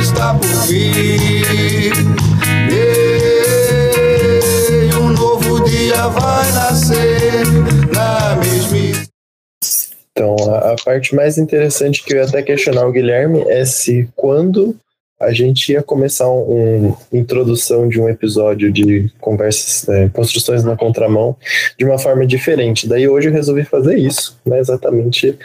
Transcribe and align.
está 0.00 0.34
por 0.34 0.66
vir. 0.66 1.92
E 2.70 4.94
um 4.94 5.08
novo 5.10 5.60
dia 5.64 6.08
vai 6.08 6.52
nascer 6.52 7.46
na 7.92 8.36
mesma. 8.36 8.78
Então, 10.12 10.36
a, 10.52 10.72
a, 10.72 10.76
parte 10.84 11.14
mais 11.14 11.38
interessante 11.38 12.04
que 12.04 12.12
eu 12.12 12.18
ia 12.18 12.24
até 12.24 12.42
questionar 12.42 12.86
o 12.86 12.92
Guilherme 12.92 13.40
é 13.48 13.64
se 13.64 14.08
quando 14.16 14.76
a 15.20 15.32
gente 15.32 15.72
ia 15.72 15.82
começar 15.82 16.28
uma 16.28 16.54
um, 16.54 16.96
introdução 17.12 17.88
de 17.88 18.00
um 18.00 18.08
episódio 18.08 18.70
de 18.70 19.10
conversas, 19.20 19.88
é, 19.88 20.08
construções 20.08 20.62
na 20.62 20.76
contramão, 20.76 21.36
de 21.76 21.84
uma 21.84 21.98
forma 21.98 22.24
diferente. 22.24 22.88
Daí 22.88 23.08
hoje 23.08 23.28
eu 23.28 23.32
resolvi 23.32 23.64
fazer 23.64 23.98
isso, 23.98 24.38
né, 24.46 24.60
exatamente 24.60 25.36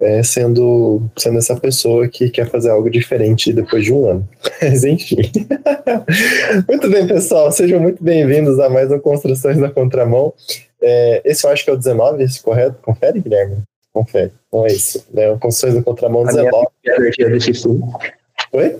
é, 0.00 0.22
sendo, 0.22 1.02
sendo 1.16 1.38
essa 1.38 1.54
pessoa 1.54 2.08
que 2.08 2.30
quer 2.30 2.48
fazer 2.48 2.70
algo 2.70 2.88
diferente 2.88 3.52
depois 3.52 3.84
de 3.84 3.92
um 3.92 4.08
ano. 4.08 4.28
Mas 4.62 4.84
enfim. 4.84 5.30
muito 6.68 6.88
bem, 6.88 7.06
pessoal, 7.06 7.52
sejam 7.52 7.80
muito 7.80 8.02
bem-vindos 8.02 8.58
a 8.58 8.68
mais 8.70 8.90
um 8.90 8.98
Construções 8.98 9.58
na 9.58 9.70
Contramão. 9.70 10.32
É, 10.80 11.20
esse 11.24 11.46
eu 11.46 11.50
acho 11.50 11.64
que 11.64 11.70
é 11.70 11.74
o 11.74 11.76
19, 11.76 12.24
correto? 12.42 12.76
Confere, 12.82 13.20
Guilherme? 13.20 13.58
Confere. 13.92 14.32
Então 14.48 14.64
é 14.64 14.68
isso. 14.68 15.06
Né? 15.12 15.28
Construções 15.38 15.74
na 15.74 15.82
Contramão 15.82 16.24
19. 16.24 16.66
Oi? 18.52 18.76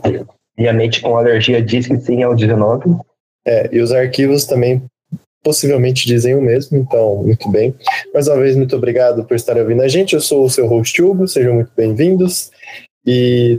Minha 0.56 0.72
mente 0.72 1.00
com 1.02 1.16
alergia 1.16 1.60
diz 1.60 1.86
que 1.86 1.98
sim, 1.98 2.22
é 2.22 2.28
o 2.28 2.34
19. 2.34 2.96
É, 3.46 3.68
e 3.72 3.80
os 3.80 3.92
arquivos 3.92 4.44
também 4.44 4.82
possivelmente 5.42 6.06
dizem 6.06 6.34
o 6.34 6.42
mesmo, 6.42 6.78
então, 6.78 7.22
muito 7.22 7.50
bem. 7.50 7.74
Mais 8.12 8.28
uma 8.28 8.36
vez, 8.36 8.56
muito 8.56 8.76
obrigado 8.76 9.24
por 9.24 9.34
estar 9.34 9.56
ouvindo 9.56 9.82
a 9.82 9.88
gente. 9.88 10.14
Eu 10.14 10.20
sou 10.20 10.44
o 10.44 10.50
seu 10.50 10.66
host 10.66 11.02
Hugo, 11.02 11.26
sejam 11.26 11.54
muito 11.54 11.70
bem-vindos. 11.76 12.50
E, 13.06 13.58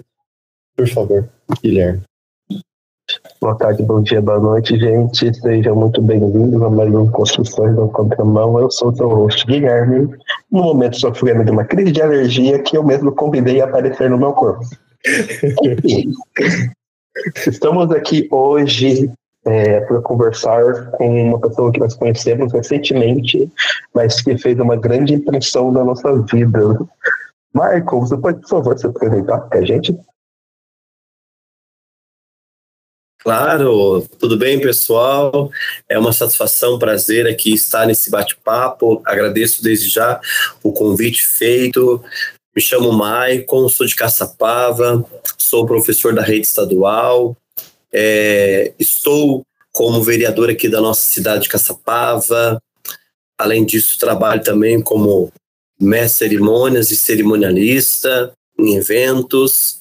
por 0.76 0.88
favor, 0.88 1.28
Guilherme. 1.64 2.02
Boa 3.42 3.58
tarde, 3.58 3.84
bom 3.84 4.02
dia, 4.02 4.22
boa 4.22 4.40
noite, 4.40 4.80
gente. 4.80 5.34
Sejam 5.34 5.76
muito 5.76 6.02
bem-vindos 6.02 6.62
a 6.62 6.70
mais 6.70 6.94
um 6.94 7.10
Construções 7.10 7.76
da 7.76 7.88
Contramão. 7.88 8.60
Eu 8.60 8.70
sou 8.70 8.90
o 8.90 8.96
seu 8.96 9.10
host, 9.10 9.46
Guilherme. 9.48 10.16
No 10.52 10.64
momento, 10.64 11.00
sofrendo 11.00 11.44
de 11.44 11.52
uma 11.52 11.66
crise 11.66 11.92
de 11.92 12.02
alergia 12.02 12.60
que 12.60 12.78
eu 12.78 12.84
mesmo 12.84 13.12
convidei 13.14 13.60
a 13.60 13.66
aparecer 13.66 14.10
no 14.10 14.18
meu 14.18 14.34
corpo. 14.34 14.64
Estamos 17.46 17.92
aqui 17.92 18.28
hoje 18.32 19.12
é, 19.46 19.82
para 19.82 20.02
conversar 20.02 20.92
com 20.92 21.30
uma 21.30 21.40
pessoa 21.40 21.72
que 21.72 21.80
nós 21.80 21.96
conhecemos 21.96 22.54
recentemente, 22.54 23.52
mas 23.94 24.22
que 24.22 24.38
fez 24.38 24.60
uma 24.60 24.76
grande 24.76 25.14
impressão 25.14 25.72
na 25.72 25.84
nossa 25.84 26.22
vida. 26.24 26.80
Michael, 27.54 27.84
você 28.00 28.18
pode, 28.18 28.42
por 28.42 28.50
favor, 28.50 28.78
se 28.78 28.88
apresentar 28.88 29.40
para 29.42 29.60
a 29.60 29.66
gente? 29.66 29.98
Claro, 33.24 34.02
tudo 34.20 34.36
bem, 34.36 34.60
pessoal? 34.60 35.52
É 35.88 36.00
uma 36.00 36.12
satisfação, 36.12 36.80
prazer 36.80 37.28
aqui 37.28 37.54
estar 37.54 37.86
nesse 37.86 38.10
bate-papo. 38.10 39.00
Agradeço 39.06 39.62
desde 39.64 39.90
já 39.90 40.20
o 40.64 40.74
convite 40.74 41.24
feito. 41.28 42.04
Me 42.56 42.62
chamo 42.62 42.92
Maicon, 42.92 43.70
sou 43.70 43.86
de 43.86 43.96
Caçapava, 43.96 45.06
sou 45.38 45.68
professor 45.68 46.16
da 46.16 46.24
rede 46.24 46.48
estadual, 46.48 47.38
é, 47.94 48.74
estou 48.80 49.46
como 49.72 50.04
vereador 50.04 50.50
aqui 50.50 50.68
da 50.70 50.82
nossa 50.82 51.02
cidade 51.02 51.44
de 51.44 51.50
Caçapava. 51.50 52.62
Além 53.38 53.66
disso, 53.66 54.00
trabalho 54.00 54.44
também 54.44 54.82
como 54.82 55.32
mestre 55.80 56.30
cerimônias 56.30 56.92
e 56.92 56.96
cerimonialista 56.96 58.32
em 58.60 58.76
eventos. 58.76 59.80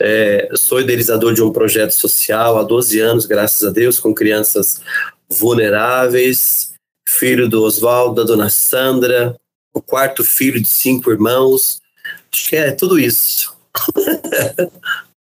É, 0.00 0.48
sou 0.56 0.80
idealizador 0.80 1.32
de 1.32 1.42
um 1.42 1.52
projeto 1.52 1.92
social 1.92 2.58
há 2.58 2.62
12 2.62 3.00
anos, 3.00 3.26
graças 3.26 3.66
a 3.66 3.70
Deus, 3.70 3.98
com 3.98 4.14
crianças 4.14 4.80
vulneráveis. 5.28 6.72
Filho 7.08 7.48
do 7.48 7.62
Oswaldo, 7.62 8.16
da 8.16 8.24
dona 8.24 8.48
Sandra, 8.48 9.36
o 9.72 9.82
quarto 9.82 10.24
filho 10.24 10.60
de 10.60 10.68
cinco 10.68 11.10
irmãos. 11.10 11.80
Acho 12.32 12.48
que 12.48 12.56
é 12.56 12.72
tudo 12.72 12.98
isso. 12.98 13.54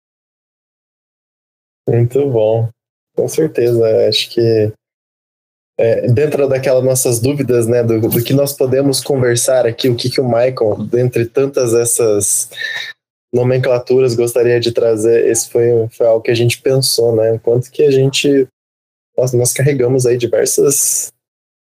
Muito 1.87 2.29
bom. 2.29 2.69
Com 3.15 3.27
certeza. 3.27 4.07
Acho 4.07 4.29
que 4.29 4.73
é, 5.81 6.07
dentro 6.11 6.47
daquelas 6.47 6.83
nossas 6.83 7.19
dúvidas, 7.19 7.65
né, 7.65 7.83
do, 7.83 7.99
do, 7.99 8.23
que 8.23 8.33
nós 8.33 8.53
podemos 8.53 9.01
conversar 9.01 9.65
aqui, 9.65 9.89
o 9.89 9.95
que, 9.95 10.09
que 10.09 10.21
o 10.21 10.27
Michael, 10.27 10.85
dentre 10.89 11.25
tantas 11.25 11.73
essas 11.73 12.49
nomenclaturas, 13.33 14.13
gostaria 14.13 14.59
de 14.59 14.71
trazer, 14.71 15.27
esse 15.27 15.49
foi, 15.49 15.87
foi 15.89 16.05
algo 16.05 16.21
que 16.21 16.29
a 16.29 16.35
gente 16.35 16.61
pensou, 16.61 17.15
né, 17.15 17.39
quanto 17.41 17.71
que 17.71 17.81
a 17.81 17.89
gente, 17.89 18.47
nós, 19.17 19.33
nós 19.33 19.53
carregamos 19.53 20.05
aí 20.05 20.17
diversas 20.17 21.11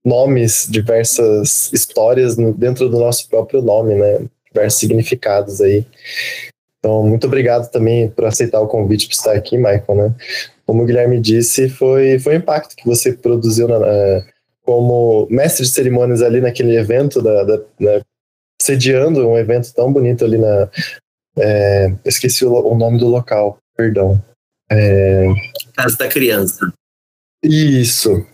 nomes, 0.03 0.67
diversas 0.71 1.71
histórias 1.73 2.39
no, 2.39 2.55
dentro 2.55 2.89
do 2.89 2.99
nosso 2.99 3.29
próprio 3.29 3.61
nome, 3.61 3.97
né, 3.97 4.25
diversos 4.47 4.81
significados 4.81 5.61
aí. 5.61 5.85
Então, 6.87 7.03
muito 7.03 7.27
obrigado 7.27 7.69
também 7.69 8.09
por 8.09 8.27
aceitar 8.27 8.61
o 8.61 8.69
convite 8.69 9.09
para 9.09 9.17
estar 9.17 9.33
aqui, 9.33 9.57
Michael, 9.57 9.85
né? 9.97 10.15
Como 10.65 10.85
o 10.85 10.87
Guilherme 10.87 11.21
disse, 11.21 11.69
foi, 11.69 12.17
foi 12.21 12.35
o 12.35 12.37
impacto 12.37 12.77
que 12.77 12.87
você 12.87 13.13
produziu 13.13 13.67
na, 13.67 13.81
na, 13.81 14.25
como 14.63 15.27
mestre 15.29 15.65
de 15.65 15.73
cerimônias 15.73 16.23
ali 16.23 16.41
naquele 16.41 16.77
evento, 16.77 17.21
da, 17.21 17.43
da, 17.43 17.61
na, 17.81 18.01
sediando 18.63 19.29
um 19.29 19.37
evento 19.37 19.75
tão 19.75 19.93
bonito 19.93 20.25
ali 20.25 20.39
na. 20.39 20.71
É, 21.37 21.93
esqueci 22.05 22.45
o, 22.45 22.53
o, 22.53 22.79
nome 22.79 23.01
do 23.01 23.09
local, 23.09 23.59
perdão. 23.77 24.23
É, 24.71 25.27
Casa 25.75 25.97
da 25.97 26.07
Criança. 26.07 26.73
Isso. 27.43 28.25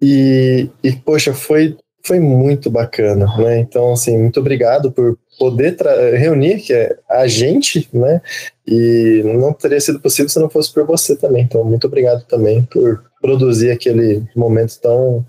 E, 0.00 0.70
e 0.84 0.92
poxa, 0.92 1.34
foi, 1.34 1.76
foi 2.04 2.20
muito 2.20 2.70
bacana, 2.70 3.26
né? 3.38 3.58
Então, 3.58 3.92
assim, 3.92 4.16
muito 4.16 4.38
obrigado 4.38 4.92
por 4.92 5.18
poder 5.38 5.76
reunir 6.16 6.60
que 6.60 6.72
é 6.72 6.96
a 7.08 7.26
gente, 7.26 7.88
né? 7.92 8.20
E 8.66 9.22
não 9.24 9.52
teria 9.52 9.80
sido 9.80 10.00
possível 10.00 10.28
se 10.28 10.38
não 10.38 10.50
fosse 10.50 10.72
por 10.72 10.86
você 10.86 11.16
também. 11.16 11.42
Então, 11.42 11.64
muito 11.64 11.86
obrigado 11.86 12.24
também 12.26 12.62
por 12.62 13.04
produzir 13.20 13.70
aquele 13.70 14.22
momento 14.36 14.78
tão, 14.80 15.24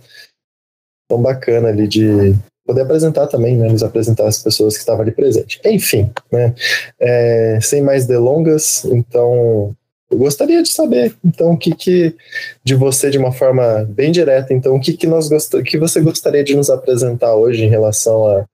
tão 1.09 1.21
bacana 1.21 1.69
ali 1.69 1.87
de 1.87 2.35
poder 2.65 2.81
apresentar 2.81 3.27
também, 3.27 3.57
né? 3.57 3.69
Nos 3.69 3.83
apresentar 3.83 4.27
as 4.27 4.41
pessoas 4.41 4.75
que 4.75 4.81
estavam 4.81 5.01
ali 5.01 5.11
presentes. 5.11 5.59
Enfim, 5.65 6.11
né? 6.31 6.53
É, 6.99 7.59
sem 7.61 7.81
mais 7.81 8.05
delongas, 8.05 8.85
então 8.85 9.75
eu 10.13 10.17
gostaria 10.19 10.61
de 10.61 10.69
saber, 10.69 11.15
então, 11.25 11.53
o 11.53 11.57
que, 11.57 11.73
que 11.73 12.15
de 12.63 12.75
você, 12.75 13.09
de 13.09 13.17
uma 13.17 13.31
forma 13.31 13.83
bem 13.89 14.11
direta, 14.11 14.53
então, 14.53 14.75
o 14.75 14.79
que, 14.79 14.93
que 14.93 15.07
nós 15.07 15.27
gost... 15.27 15.51
que 15.63 15.77
você 15.77 15.99
gostaria 16.01 16.43
de 16.43 16.55
nos 16.55 16.69
apresentar 16.69 17.35
hoje 17.35 17.63
em 17.63 17.69
relação 17.69 18.27
a 18.27 18.45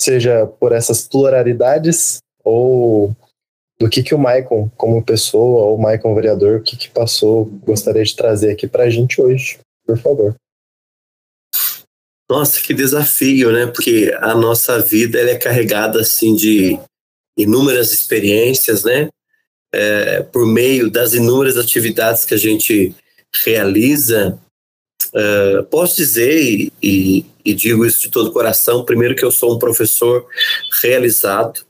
seja 0.00 0.46
por 0.46 0.72
essas 0.72 1.06
pluralidades 1.06 2.18
ou 2.44 3.14
do 3.78 3.88
que, 3.88 4.02
que 4.02 4.14
o 4.14 4.18
Maicon, 4.18 4.70
como 4.76 5.04
pessoa, 5.04 5.66
ou 5.66 5.76
o 5.76 5.80
Maicon 5.80 6.14
vereador, 6.14 6.58
o 6.58 6.62
que, 6.62 6.76
que 6.76 6.90
passou, 6.90 7.44
gostaria 7.64 8.02
de 8.02 8.16
trazer 8.16 8.50
aqui 8.50 8.66
para 8.66 8.84
a 8.84 8.90
gente 8.90 9.20
hoje, 9.20 9.58
por 9.86 9.96
favor. 9.98 10.34
Nossa, 12.28 12.60
que 12.60 12.74
desafio, 12.74 13.52
né? 13.52 13.66
Porque 13.66 14.14
a 14.20 14.34
nossa 14.34 14.80
vida 14.80 15.18
ela 15.18 15.30
é 15.30 15.38
carregada 15.38 16.00
assim 16.00 16.34
de 16.34 16.78
inúmeras 17.38 17.92
experiências, 17.92 18.84
né? 18.84 19.08
É, 19.72 20.22
por 20.22 20.46
meio 20.46 20.90
das 20.90 21.14
inúmeras 21.14 21.56
atividades 21.56 22.24
que 22.24 22.34
a 22.34 22.38
gente 22.38 22.94
realiza, 23.44 24.38
Uh, 25.08 25.64
posso 25.64 25.96
dizer, 25.96 26.40
e, 26.40 26.72
e, 26.82 27.26
e, 27.44 27.54
digo 27.54 27.86
isso 27.86 28.02
de 28.02 28.10
todo 28.10 28.32
coração, 28.32 28.84
primeiro 28.84 29.14
que 29.14 29.24
eu 29.24 29.30
sou 29.30 29.54
um 29.54 29.58
professor 29.58 30.26
realizado. 30.82 31.66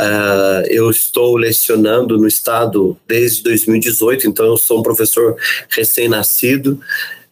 Uh, 0.00 0.62
eu 0.68 0.88
estou 0.90 1.36
lecionando 1.36 2.16
no 2.16 2.28
estado 2.28 2.96
desde 3.06 3.42
2018, 3.42 4.28
então 4.28 4.46
eu 4.46 4.56
sou 4.56 4.78
um 4.78 4.82
professor 4.82 5.36
recém-nascido, 5.68 6.80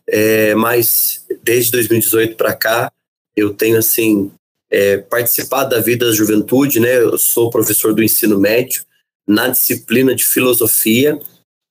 é, 0.08 0.54
mas 0.56 1.24
desde 1.44 1.70
2018 1.72 2.36
para 2.36 2.54
cá 2.54 2.92
eu 3.36 3.54
tenho 3.54 3.78
assim 3.78 4.32
é, 4.70 4.98
participado 4.98 5.70
da 5.70 5.80
vida 5.80 6.06
da 6.06 6.12
juventude, 6.12 6.80
né? 6.80 6.98
Eu 6.98 7.16
sou 7.18 7.50
professor 7.50 7.94
do 7.94 8.02
ensino 8.02 8.38
médio 8.38 8.84
na 9.26 9.48
disciplina 9.48 10.14
de 10.14 10.24
filosofia 10.24 11.18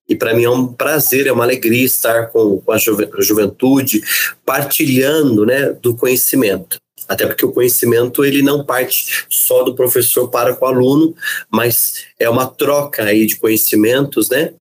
e 0.07 0.15
para 0.15 0.33
mim 0.33 0.43
é 0.43 0.49
um 0.49 0.67
prazer, 0.67 1.27
é 1.27 1.31
uma 1.31 1.43
alegria 1.43 1.85
estar 1.85 2.27
com, 2.27 2.59
com 2.59 2.71
a, 2.71 2.77
juve, 2.77 3.09
a 3.11 3.21
juventude, 3.21 4.01
partilhando 4.45 5.45
né, 5.45 5.71
do 5.81 5.95
conhecimento. 5.95 6.77
Até 7.07 7.25
porque 7.25 7.45
o 7.45 7.51
conhecimento 7.51 8.25
ele 8.25 8.41
não 8.41 8.65
parte 8.65 9.25
só 9.29 9.63
do 9.63 9.75
professor 9.75 10.27
para 10.29 10.55
com 10.55 10.65
o 10.65 10.67
aluno, 10.67 11.15
mas 11.51 12.05
é 12.19 12.29
uma 12.29 12.47
troca 12.47 13.03
aí 13.03 13.25
de 13.25 13.35
conhecimentos, 13.35 14.29
né? 14.29 14.53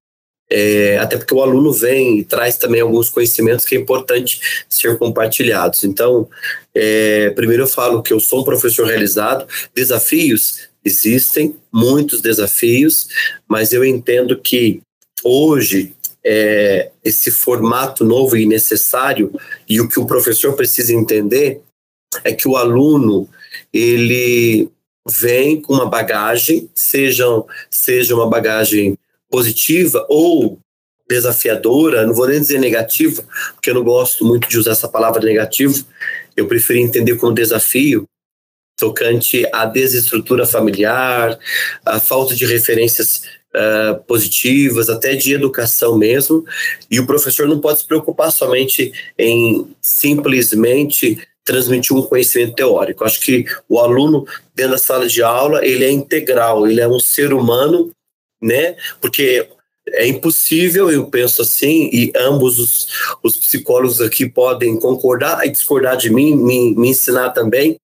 É, 0.50 0.98
até 0.98 1.16
porque 1.16 1.32
o 1.32 1.42
aluno 1.42 1.72
vem 1.72 2.18
e 2.18 2.24
traz 2.24 2.58
também 2.58 2.82
alguns 2.82 3.08
conhecimentos 3.08 3.64
que 3.64 3.74
é 3.74 3.78
importante 3.78 4.64
ser 4.68 4.98
compartilhados. 4.98 5.84
Então, 5.84 6.28
é, 6.74 7.30
primeiro 7.30 7.62
eu 7.62 7.66
falo 7.66 8.02
que 8.02 8.12
eu 8.12 8.20
sou 8.20 8.42
um 8.42 8.44
professor 8.44 8.86
realizado, 8.86 9.46
desafios 9.74 10.68
existem 10.84 11.56
muitos 11.72 12.20
desafios, 12.20 13.08
mas 13.48 13.72
eu 13.72 13.84
entendo 13.84 14.38
que 14.38 14.80
hoje 15.24 15.94
é, 16.22 16.90
esse 17.02 17.30
formato 17.30 18.04
novo 18.04 18.36
e 18.36 18.46
necessário 18.46 19.32
e 19.68 19.80
o 19.80 19.88
que 19.88 19.98
o 19.98 20.06
professor 20.06 20.54
precisa 20.54 20.94
entender 20.94 21.60
é 22.22 22.32
que 22.32 22.46
o 22.46 22.56
aluno 22.56 23.28
ele 23.72 24.70
vem 25.06 25.60
com 25.60 25.74
uma 25.74 25.86
bagagem, 25.86 26.70
seja, 26.74 27.24
seja 27.70 28.14
uma 28.14 28.28
bagagem 28.28 28.96
positiva 29.28 30.06
ou 30.08 30.58
desafiadora, 31.08 32.06
não 32.06 32.14
vou 32.14 32.26
nem 32.26 32.40
dizer 32.40 32.58
negativa, 32.58 33.22
porque 33.52 33.68
eu 33.70 33.74
não 33.74 33.84
gosto 33.84 34.24
muito 34.24 34.48
de 34.48 34.58
usar 34.58 34.72
essa 34.72 34.88
palavra 34.88 35.22
negativo, 35.22 35.84
eu 36.34 36.46
prefiro 36.48 36.78
entender 36.78 37.16
como 37.16 37.34
desafio, 37.34 38.08
tocante 38.76 39.46
à 39.52 39.66
desestrutura 39.66 40.46
familiar, 40.46 41.38
à 41.84 42.00
falta 42.00 42.34
de 42.34 42.46
referências 42.46 43.22
uh, 43.54 44.02
positivas, 44.04 44.88
até 44.88 45.14
de 45.14 45.32
educação 45.32 45.96
mesmo, 45.96 46.44
e 46.90 46.98
o 47.00 47.06
professor 47.06 47.46
não 47.46 47.60
pode 47.60 47.80
se 47.80 47.86
preocupar 47.86 48.30
somente 48.30 48.92
em 49.18 49.66
simplesmente 49.80 51.18
transmitir 51.44 51.94
um 51.94 52.02
conhecimento 52.02 52.54
teórico. 52.54 53.04
Acho 53.04 53.20
que 53.20 53.44
o 53.68 53.78
aluno 53.78 54.26
dentro 54.54 54.72
da 54.72 54.78
sala 54.78 55.06
de 55.06 55.22
aula 55.22 55.64
ele 55.64 55.84
é 55.84 55.90
integral, 55.90 56.66
ele 56.66 56.80
é 56.80 56.88
um 56.88 56.98
ser 56.98 57.32
humano, 57.32 57.90
né? 58.42 58.76
Porque 59.00 59.46
é 59.88 60.06
impossível, 60.06 60.90
eu 60.90 61.06
penso 61.06 61.42
assim, 61.42 61.90
e 61.92 62.10
ambos 62.16 62.58
os, 62.58 62.88
os 63.22 63.36
psicólogos 63.36 64.00
aqui 64.00 64.26
podem 64.26 64.78
concordar 64.78 65.46
e 65.46 65.50
discordar 65.50 65.96
de 65.98 66.10
mim, 66.10 66.34
me, 66.34 66.74
me 66.74 66.88
ensinar 66.88 67.30
também, 67.30 67.76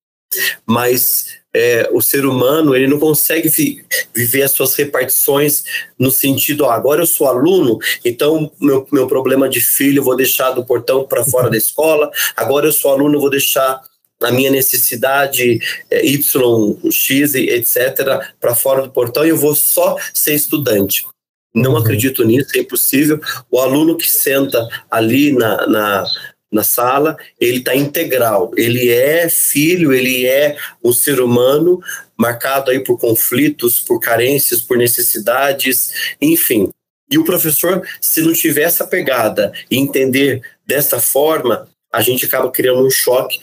mas 0.65 1.40
é, 1.55 1.89
o 1.93 2.01
ser 2.01 2.25
humano 2.25 2.75
ele 2.75 2.87
não 2.87 2.99
consegue 2.99 3.49
vi, 3.49 3.85
viver 4.15 4.43
as 4.43 4.53
suas 4.53 4.75
repartições 4.75 5.65
no 5.99 6.11
sentido, 6.11 6.65
ó, 6.65 6.71
agora 6.71 7.03
eu 7.03 7.07
sou 7.07 7.27
aluno, 7.27 7.79
então 8.05 8.51
meu, 8.61 8.87
meu 8.93 9.07
problema 9.07 9.49
de 9.49 9.61
filho 9.61 9.99
eu 9.99 10.05
vou 10.05 10.17
deixar 10.17 10.53
do 10.53 10.65
portão 10.65 11.05
para 11.05 11.25
fora 11.25 11.51
da 11.51 11.57
escola, 11.57 12.11
agora 12.37 12.67
eu 12.67 12.73
sou 12.73 12.93
aluno, 12.93 13.17
eu 13.17 13.21
vou 13.21 13.31
deixar 13.31 13.81
a 14.23 14.31
minha 14.31 14.51
necessidade 14.51 15.59
é, 15.91 16.07
Y, 16.07 16.91
X, 16.91 17.35
etc., 17.35 18.21
para 18.39 18.55
fora 18.55 18.83
do 18.83 18.91
portão 18.91 19.25
e 19.25 19.31
eu 19.31 19.37
vou 19.37 19.55
só 19.55 19.97
ser 20.13 20.35
estudante. 20.35 21.07
Não 21.55 21.73
uhum. 21.73 21.79
acredito 21.79 22.23
nisso, 22.23 22.51
é 22.55 22.61
impossível. 22.61 23.21
O 23.51 23.59
aluno 23.59 23.97
que 23.97 24.09
senta 24.09 24.69
ali 24.91 25.33
na, 25.33 25.67
na 25.67 26.05
na 26.51 26.65
sala, 26.65 27.17
ele 27.39 27.59
está 27.59 27.75
integral, 27.75 28.51
ele 28.57 28.91
é 28.91 29.29
filho, 29.29 29.93
ele 29.93 30.27
é 30.27 30.57
um 30.83 30.93
ser 30.93 31.21
humano 31.21 31.81
marcado 32.17 32.71
aí 32.71 32.81
por 32.81 32.99
conflitos, 32.99 33.81
por 33.81 34.01
carências, 34.01 34.61
por 34.61 34.77
necessidades, 34.77 35.93
enfim. 36.21 36.69
E 37.11 37.19
o 37.19 37.25
professor, 37.25 37.87
se 38.01 38.21
não 38.23 38.33
tiver 38.33 38.63
essa 38.63 38.87
pegada 38.87 39.53
e 39.71 39.79
entender 39.79 40.43
dessa 40.67 41.01
forma, 41.01 41.69
a 41.93 42.01
gente 42.01 42.25
acaba 42.25 42.51
criando 42.51 42.85
um 42.85 42.91
choque 42.91 43.41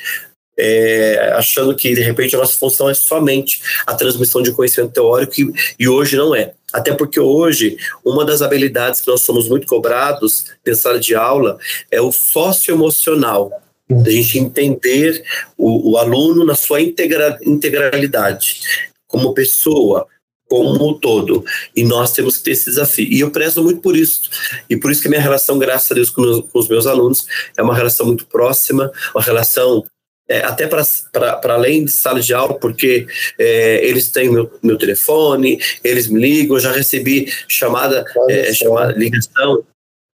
é, 0.57 1.33
achando 1.35 1.75
que 1.75 1.93
de 1.93 2.01
repente 2.01 2.35
a 2.35 2.39
nossa 2.39 2.57
função 2.57 2.89
é 2.89 2.93
somente 2.93 3.61
a 3.85 3.93
transmissão 3.93 4.41
de 4.41 4.51
conhecimento 4.51 4.93
teórico 4.93 5.33
e, 5.39 5.53
e, 5.79 5.87
hoje 5.87 6.17
não 6.17 6.33
é. 6.33 6.53
Até 6.73 6.93
porque 6.93 7.19
hoje 7.19 7.77
uma 8.03 8.25
das 8.25 8.41
habilidades 8.41 9.01
que 9.01 9.07
nós 9.07 9.21
somos 9.21 9.47
muito 9.47 9.65
cobrados 9.65 10.45
em 10.65 10.75
sala 10.75 10.99
de 10.99 11.15
aula 11.15 11.57
é 11.89 12.01
o 12.01 12.11
socioemocional, 12.11 13.51
a 13.89 14.09
gente 14.09 14.37
entender 14.37 15.23
o, 15.57 15.91
o 15.91 15.97
aluno 15.97 16.43
na 16.43 16.55
sua 16.55 16.81
integra, 16.81 17.39
integralidade, 17.41 18.59
como 19.07 19.33
pessoa, 19.33 20.05
como 20.49 20.89
um 20.89 20.93
todo. 20.93 21.43
E 21.75 21.83
nós 21.83 22.11
temos 22.11 22.37
que 22.37 22.43
ter 22.43 22.51
esse 22.51 22.65
desafio. 22.65 23.07
E 23.09 23.21
eu 23.21 23.31
prezo 23.31 23.63
muito 23.63 23.81
por 23.81 23.95
isso. 23.95 24.29
E 24.69 24.75
por 24.75 24.91
isso 24.91 25.01
que 25.01 25.09
minha 25.09 25.21
relação, 25.21 25.57
graças 25.57 25.91
a 25.91 25.95
Deus, 25.95 26.09
com, 26.09 26.21
meus, 26.21 26.45
com 26.51 26.59
os 26.59 26.67
meus 26.67 26.85
alunos 26.85 27.25
é 27.57 27.61
uma 27.61 27.75
relação 27.75 28.05
muito 28.05 28.25
próxima, 28.25 28.91
uma 29.13 29.23
relação 29.23 29.85
é, 30.29 30.39
até 30.39 30.67
para 30.67 31.53
além 31.53 31.85
de 31.85 31.91
sala 31.91 32.19
de 32.19 32.33
aula, 32.33 32.53
porque 32.53 33.07
é, 33.39 33.85
eles 33.85 34.09
têm 34.09 34.29
meu, 34.29 34.51
meu 34.61 34.77
telefone, 34.77 35.59
eles 35.83 36.07
me 36.07 36.19
ligam, 36.19 36.57
eu 36.57 36.61
já 36.61 36.71
recebi 36.71 37.31
chamada, 37.47 38.05
é, 38.29 38.53
chamada 38.53 38.93
ligação 38.93 39.63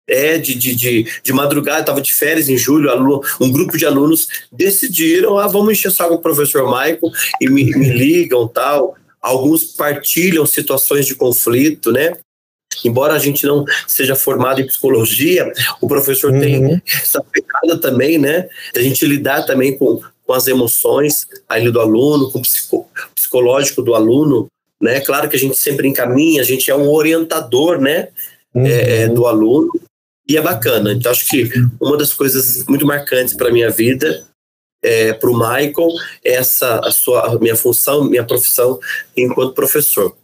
é, 0.06 0.38
de, 0.38 0.54
de, 0.54 0.74
de, 0.74 1.06
de 1.22 1.32
madrugada, 1.32 1.80
estava 1.80 2.00
de 2.00 2.12
férias 2.12 2.48
em 2.48 2.56
julho, 2.56 2.90
aluno, 2.90 3.22
um 3.40 3.50
grupo 3.50 3.76
de 3.76 3.86
alunos 3.86 4.28
decidiram, 4.52 5.38
ah, 5.38 5.46
vamos 5.46 5.72
encher 5.72 5.90
só 5.90 6.08
com 6.08 6.14
o 6.14 6.22
professor 6.22 6.64
Michael, 6.66 7.10
e 7.40 7.48
me, 7.48 7.64
me 7.64 7.88
ligam 7.88 8.46
tal. 8.46 8.94
Alguns 9.20 9.64
partilham 9.64 10.44
situações 10.44 11.06
de 11.06 11.14
conflito, 11.14 11.90
né? 11.90 12.12
Embora 12.84 13.14
a 13.14 13.18
gente 13.18 13.46
não 13.46 13.64
seja 13.86 14.14
formado 14.14 14.60
em 14.60 14.66
psicologia, 14.66 15.50
o 15.80 15.88
professor 15.88 16.32
uhum. 16.32 16.40
tem 16.40 16.82
essa 17.02 17.22
pegada 17.22 17.80
também, 17.80 18.18
né? 18.18 18.48
A 18.74 18.80
gente 18.80 19.06
lidar 19.06 19.44
também 19.44 19.76
com, 19.76 20.00
com 20.26 20.32
as 20.32 20.46
emoções 20.46 21.26
ali 21.48 21.70
do 21.70 21.80
aluno, 21.80 22.30
com 22.30 22.38
o 22.38 22.42
psico, 22.42 22.88
psicológico 23.14 23.82
do 23.82 23.94
aluno, 23.94 24.46
né? 24.80 25.00
Claro 25.00 25.28
que 25.28 25.36
a 25.36 25.38
gente 25.38 25.56
sempre 25.56 25.88
encaminha, 25.88 26.40
a 26.42 26.44
gente 26.44 26.70
é 26.70 26.76
um 26.76 26.90
orientador, 26.90 27.80
né? 27.80 28.08
Uhum. 28.54 28.66
É, 28.66 29.08
do 29.08 29.26
aluno 29.26 29.72
e 30.28 30.36
é 30.36 30.40
bacana. 30.40 30.92
Então 30.92 31.10
acho 31.10 31.28
que 31.28 31.50
uma 31.80 31.96
das 31.96 32.14
coisas 32.14 32.64
muito 32.66 32.86
marcantes 32.86 33.34
para 33.34 33.50
minha 33.50 33.68
vida 33.68 34.24
é, 34.84 35.14
para 35.14 35.30
o 35.30 35.34
Michael 35.34 35.88
essa 36.22 36.78
a 36.84 36.90
sua 36.90 37.26
a 37.26 37.38
minha 37.38 37.56
função, 37.56 38.04
minha 38.04 38.24
profissão 38.24 38.78
enquanto 39.16 39.54
professor. 39.54 40.14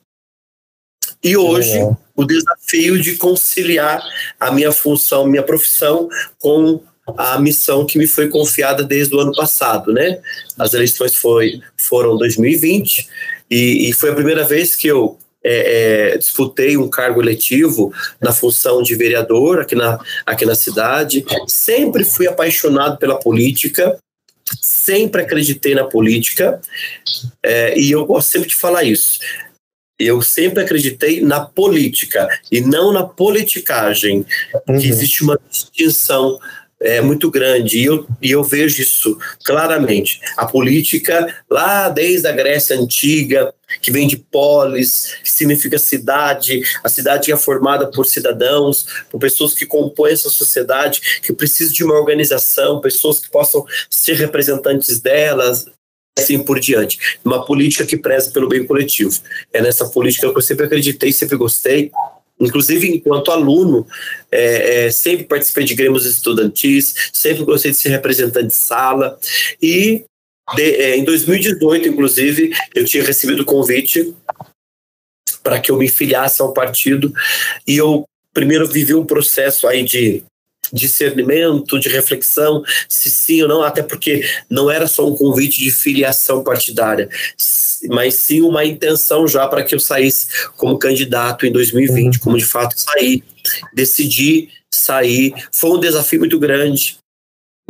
E 1.22 1.36
hoje, 1.36 1.78
o 2.16 2.24
desafio 2.24 3.00
de 3.00 3.16
conciliar 3.16 4.02
a 4.38 4.50
minha 4.50 4.72
função, 4.72 5.26
minha 5.26 5.42
profissão, 5.42 6.08
com 6.38 6.80
a 7.16 7.38
missão 7.38 7.84
que 7.84 7.98
me 7.98 8.06
foi 8.06 8.28
confiada 8.28 8.82
desde 8.82 9.14
o 9.14 9.20
ano 9.20 9.32
passado, 9.32 9.92
né? 9.92 10.20
As 10.58 10.72
eleições 10.72 11.14
foi, 11.14 11.60
foram 11.76 12.16
2020 12.16 13.08
e, 13.50 13.88
e 13.88 13.92
foi 13.92 14.10
a 14.10 14.14
primeira 14.14 14.44
vez 14.44 14.76
que 14.76 14.86
eu 14.86 15.18
é, 15.42 16.12
é, 16.12 16.18
disputei 16.18 16.76
um 16.76 16.88
cargo 16.88 17.20
eletivo 17.20 17.92
na 18.20 18.32
função 18.32 18.82
de 18.82 18.94
vereador 18.94 19.60
aqui 19.60 19.74
na, 19.74 19.98
aqui 20.24 20.46
na 20.46 20.54
cidade. 20.54 21.24
Sempre 21.46 22.04
fui 22.04 22.26
apaixonado 22.26 22.98
pela 22.98 23.18
política, 23.18 23.98
sempre 24.60 25.22
acreditei 25.22 25.74
na 25.74 25.84
política 25.84 26.60
é, 27.42 27.78
e 27.78 27.90
eu 27.90 28.04
gosto 28.06 28.28
sempre 28.28 28.48
de 28.48 28.56
falar 28.56 28.84
isso 28.84 29.18
eu 30.00 30.22
sempre 30.22 30.62
acreditei 30.62 31.20
na 31.20 31.40
política 31.40 32.28
e 32.50 32.60
não 32.60 32.92
na 32.92 33.04
politicagem, 33.04 34.24
uhum. 34.68 34.78
que 34.78 34.88
existe 34.88 35.22
uma 35.22 35.38
distinção 35.50 36.38
é, 36.80 37.00
muito 37.00 37.30
grande 37.30 37.78
e 37.78 37.84
eu, 37.84 38.06
e 38.22 38.30
eu 38.30 38.42
vejo 38.42 38.80
isso 38.80 39.18
claramente. 39.44 40.20
A 40.36 40.46
política, 40.46 41.34
lá 41.48 41.90
desde 41.90 42.26
a 42.26 42.32
Grécia 42.32 42.76
Antiga, 42.78 43.52
que 43.82 43.90
vem 43.90 44.08
de 44.08 44.16
polis, 44.16 45.14
que 45.22 45.30
significa 45.30 45.78
cidade, 45.78 46.62
a 46.82 46.88
cidade 46.88 47.30
é 47.30 47.36
formada 47.36 47.86
por 47.86 48.06
cidadãos, 48.06 49.04
por 49.10 49.20
pessoas 49.20 49.52
que 49.52 49.66
compõem 49.66 50.12
essa 50.12 50.30
sociedade, 50.30 51.20
que 51.22 51.32
precisam 51.32 51.74
de 51.74 51.84
uma 51.84 51.94
organização, 51.94 52.80
pessoas 52.80 53.20
que 53.20 53.30
possam 53.30 53.64
ser 53.88 54.14
representantes 54.14 55.00
delas, 55.00 55.66
assim 56.18 56.42
por 56.42 56.60
diante. 56.60 57.18
Uma 57.24 57.44
política 57.44 57.86
que 57.86 57.96
preza 57.96 58.30
pelo 58.30 58.48
bem 58.48 58.66
coletivo. 58.66 59.20
É 59.52 59.60
nessa 59.60 59.88
política 59.88 60.30
que 60.30 60.36
eu 60.36 60.42
sempre 60.42 60.66
acreditei, 60.66 61.12
sempre 61.12 61.36
gostei. 61.36 61.90
Inclusive, 62.40 62.88
enquanto 62.88 63.30
aluno, 63.30 63.86
é, 64.30 64.86
é, 64.86 64.90
sempre 64.90 65.24
participei 65.24 65.64
de 65.64 65.74
grêmios 65.74 66.06
estudantis, 66.06 66.94
sempre 67.12 67.44
gostei 67.44 67.70
de 67.70 67.76
ser 67.76 67.90
representante 67.90 68.46
de 68.48 68.54
sala. 68.54 69.18
E 69.60 70.04
de, 70.54 70.62
é, 70.62 70.96
em 70.96 71.04
2018, 71.04 71.88
inclusive, 71.88 72.52
eu 72.74 72.84
tinha 72.84 73.04
recebido 73.04 73.42
o 73.42 73.46
convite 73.46 74.14
para 75.42 75.60
que 75.60 75.70
eu 75.70 75.76
me 75.76 75.88
filiasse 75.88 76.40
ao 76.40 76.52
partido. 76.52 77.12
E 77.66 77.76
eu 77.76 78.04
primeiro 78.32 78.66
vivi 78.66 78.94
um 78.94 79.04
processo 79.04 79.66
aí 79.66 79.82
de 79.82 80.22
discernimento, 80.72 81.78
de 81.78 81.88
reflexão, 81.88 82.62
se 82.88 83.10
sim 83.10 83.42
ou 83.42 83.48
não, 83.48 83.62
até 83.62 83.82
porque 83.82 84.24
não 84.48 84.70
era 84.70 84.86
só 84.86 85.06
um 85.08 85.16
convite 85.16 85.60
de 85.60 85.70
filiação 85.70 86.42
partidária, 86.42 87.08
mas 87.88 88.14
sim 88.14 88.40
uma 88.40 88.64
intenção 88.64 89.26
já 89.26 89.46
para 89.46 89.62
que 89.62 89.74
eu 89.74 89.80
saísse 89.80 90.28
como 90.56 90.78
candidato 90.78 91.46
em 91.46 91.52
2020, 91.52 92.14
uhum. 92.14 92.20
como 92.20 92.38
de 92.38 92.44
fato 92.44 92.74
saí, 92.76 93.22
decidi 93.74 94.48
sair. 94.72 95.32
Foi 95.52 95.70
um 95.70 95.80
desafio 95.80 96.20
muito 96.20 96.38
grande. 96.38 96.98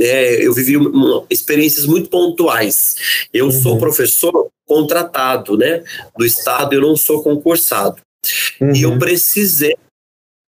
É, 0.00 0.47
eu 0.47 0.54
vivi 0.54 0.76
uma, 0.76 1.25
experiências 1.28 1.85
muito 1.85 2.09
pontuais. 2.09 3.26
Eu 3.33 3.47
uhum. 3.47 3.52
sou 3.52 3.78
professor 3.78 4.49
contratado, 4.66 5.57
né, 5.57 5.83
do 6.16 6.25
estado. 6.25 6.75
Eu 6.75 6.80
não 6.80 6.97
sou 6.97 7.23
concursado. 7.23 8.00
Uhum. 8.61 8.75
E 8.75 8.83
eu 8.83 8.90
uhum. 8.90 8.99
precisei 8.99 9.76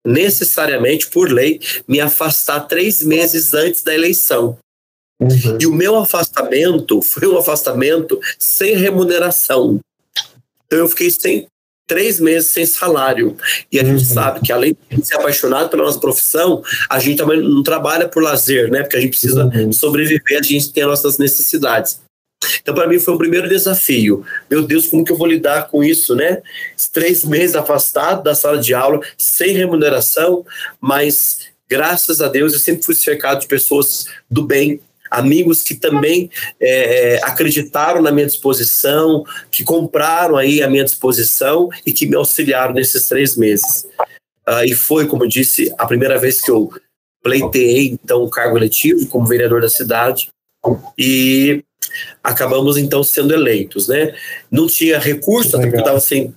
necessariamente, 0.05 1.09
por 1.09 1.31
lei, 1.31 1.61
me 1.87 2.01
afastar 2.01 2.61
três 2.61 3.03
meses 3.03 3.55
antes 3.55 3.83
da 3.83 3.95
eleição. 3.95 4.59
Uhum. 5.21 5.59
E 5.61 5.67
o 5.67 5.73
meu 5.73 5.97
afastamento 5.97 7.01
foi 7.01 7.29
um 7.29 7.39
afastamento 7.39 8.21
sem 8.39 8.77
remuneração. 8.77 9.79
Então 10.67 10.81
eu 10.81 10.89
fiquei 10.89 11.11
sem 11.11 11.47
três 11.87 12.19
meses 12.19 12.51
sem 12.51 12.67
salário. 12.67 13.37
E 13.71 13.79
a 13.79 13.83
uhum. 13.83 13.99
gente 13.99 14.07
sabe 14.07 14.41
que 14.41 14.53
além 14.53 14.77
de 14.91 15.07
ser 15.07 15.17
apaixonado 15.17 15.69
pela 15.69 15.85
nossa 15.85 16.01
profissão, 16.01 16.63
a 16.89 16.99
gente 16.99 17.19
também 17.19 17.41
não 17.41 17.63
trabalha 17.63 18.09
por 18.09 18.23
lazer, 18.23 18.71
né? 18.71 18.83
Porque 18.83 18.97
a 18.97 19.01
gente 19.01 19.11
precisa 19.11 19.45
uhum. 19.45 19.73
sobreviver, 19.73 20.39
a 20.39 20.43
gente 20.43 20.73
tem 20.73 20.83
as 20.83 20.89
nossas 20.89 21.19
necessidades. 21.19 22.01
Então, 22.61 22.75
para 22.75 22.87
mim, 22.87 22.99
foi 22.99 23.15
o 23.15 23.19
primeiro 23.19 23.49
desafio. 23.49 24.25
Meu 24.51 24.63
Deus, 24.63 24.89
como 24.89 25.05
que 25.05 25.13
eu 25.13 25.17
vou 25.17 25.27
lidar 25.27 25.69
com 25.69 25.83
isso, 25.83 26.15
né? 26.15 26.43
Três 26.93 27.25
meses 27.27 27.57
afastado 27.57 28.23
da 28.23 28.35
sala 28.35 28.59
de 28.59 28.75
aula, 28.75 29.01
sem 29.17 29.53
remuneração, 29.53 30.45
mas 30.81 31.53
graças 31.69 32.21
a 32.21 32.29
Deus 32.29 32.53
eu 32.53 32.59
sempre 32.59 32.85
fui 32.85 32.95
cercado 32.95 33.41
de 33.41 33.47
pessoas 33.47 34.07
do 34.31 34.43
bem, 34.43 34.81
amigos 35.11 35.63
que 35.63 35.75
também 35.75 36.31
é, 36.61 37.21
acreditaram 37.23 38.01
na 38.01 38.11
minha 38.11 38.27
disposição, 38.27 39.25
que 39.51 39.63
compraram 39.63 40.37
aí 40.37 40.63
a 40.63 40.69
minha 40.69 40.85
disposição 40.85 41.69
e 41.85 41.93
que 41.93 42.07
me 42.07 42.17
auxiliaram 42.17 42.75
nesses 42.75 43.07
três 43.09 43.37
meses. 43.37 43.87
Uh, 44.49 44.65
e 44.65 44.75
foi, 44.75 45.07
como 45.07 45.29
disse, 45.29 45.73
a 45.79 45.87
primeira 45.87 46.19
vez 46.19 46.41
que 46.41 46.51
eu 46.51 46.73
pleiteei 47.23 47.91
então 47.93 48.25
o 48.25 48.31
cargo 48.31 48.57
eletivo 48.57 49.07
como 49.07 49.27
vereador 49.27 49.61
da 49.61 49.69
cidade 49.69 50.31
e 50.99 51.63
acabamos 52.23 52.77
então 52.77 53.03
sendo 53.03 53.35
eleitos, 53.35 53.89
né? 53.89 54.15
Não 54.51 54.67
tinha 54.67 54.99
recurso, 54.99 55.57
até 55.57 55.67
porque 55.67 55.81
estava 55.81 56.01
sem, 56.01 56.35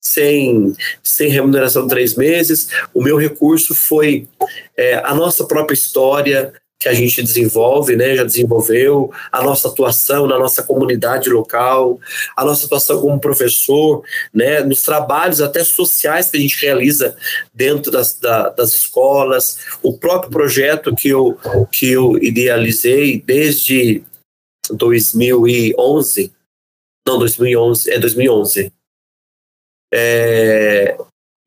sem, 0.00 0.74
sem 1.02 1.30
remuneração 1.30 1.86
três 1.86 2.14
meses. 2.14 2.68
O 2.94 3.02
meu 3.02 3.16
recurso 3.16 3.74
foi 3.74 4.28
é, 4.76 4.94
a 5.04 5.14
nossa 5.14 5.44
própria 5.44 5.74
história, 5.74 6.52
que 6.80 6.88
a 6.88 6.94
gente 6.94 7.22
desenvolve, 7.22 7.94
né, 7.94 8.16
já 8.16 8.24
desenvolveu, 8.24 9.12
a 9.30 9.42
nossa 9.42 9.68
atuação 9.68 10.26
na 10.26 10.38
nossa 10.38 10.62
comunidade 10.62 11.28
local, 11.28 12.00
a 12.34 12.42
nossa 12.42 12.64
atuação 12.64 12.98
como 13.02 13.20
professor, 13.20 14.02
né, 14.32 14.60
nos 14.60 14.82
trabalhos 14.82 15.42
até 15.42 15.62
sociais 15.62 16.30
que 16.30 16.38
a 16.38 16.40
gente 16.40 16.58
realiza 16.64 17.14
dentro 17.52 17.92
das, 17.92 18.14
da, 18.14 18.48
das 18.48 18.72
escolas, 18.72 19.58
o 19.82 19.98
próprio 19.98 20.30
projeto 20.30 20.96
que 20.96 21.10
eu, 21.10 21.38
que 21.70 21.90
eu 21.90 22.16
idealizei 22.16 23.22
desde 23.26 24.02
2011, 24.72 26.32
não, 27.06 27.18
2011, 27.18 27.90
é 27.90 27.98
2011. 27.98 28.72
É, 29.92 30.96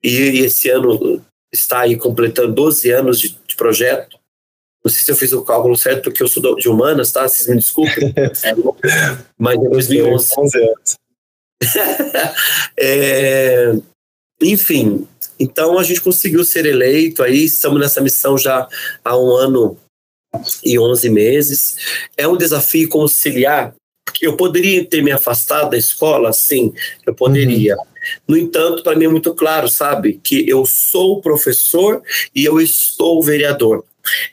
e 0.03 0.39
esse 0.39 0.69
ano 0.69 1.23
está 1.51 1.81
aí 1.81 1.95
completando 1.95 2.53
12 2.53 2.89
anos 2.91 3.19
de, 3.19 3.37
de 3.47 3.55
projeto, 3.55 4.19
não 4.83 4.91
sei 4.91 5.05
se 5.05 5.11
eu 5.11 5.15
fiz 5.15 5.31
o 5.31 5.45
cálculo 5.45 5.77
certo, 5.77 6.03
porque 6.03 6.21
eu 6.21 6.27
sou 6.27 6.55
de 6.57 6.67
humanas, 6.67 7.11
tá? 7.11 7.27
Vocês 7.27 7.47
me 7.47 7.55
desculpem. 7.55 8.13
Mas 9.39 9.55
em 9.55 9.69
2011. 9.69 10.33
11 10.37 10.57
anos. 10.57 10.95
é, 12.77 13.73
enfim, 14.41 15.07
então 15.39 15.79
a 15.79 15.83
gente 15.83 16.01
conseguiu 16.01 16.43
ser 16.43 16.65
eleito 16.65 17.23
aí, 17.23 17.45
estamos 17.45 17.79
nessa 17.79 18.01
missão 18.01 18.37
já 18.37 18.67
há 19.03 19.17
um 19.17 19.31
ano 19.31 19.77
e 20.63 20.77
11 20.77 21.09
meses. 21.09 21.77
É 22.17 22.27
um 22.27 22.37
desafio 22.37 22.89
conciliar. 22.89 23.73
Eu 24.21 24.35
poderia 24.35 24.85
ter 24.85 25.01
me 25.01 25.11
afastado 25.11 25.71
da 25.71 25.77
escola? 25.77 26.33
Sim, 26.33 26.73
eu 27.05 27.13
poderia. 27.13 27.75
Uhum. 27.75 27.83
No 28.27 28.37
entanto, 28.37 28.83
para 28.83 28.95
mim 28.95 29.05
é 29.05 29.09
muito 29.09 29.33
claro, 29.33 29.67
sabe, 29.69 30.19
que 30.21 30.47
eu 30.47 30.65
sou 30.65 31.21
professor 31.21 32.01
e 32.35 32.43
eu 32.43 32.59
estou 32.59 33.21
vereador. 33.23 33.83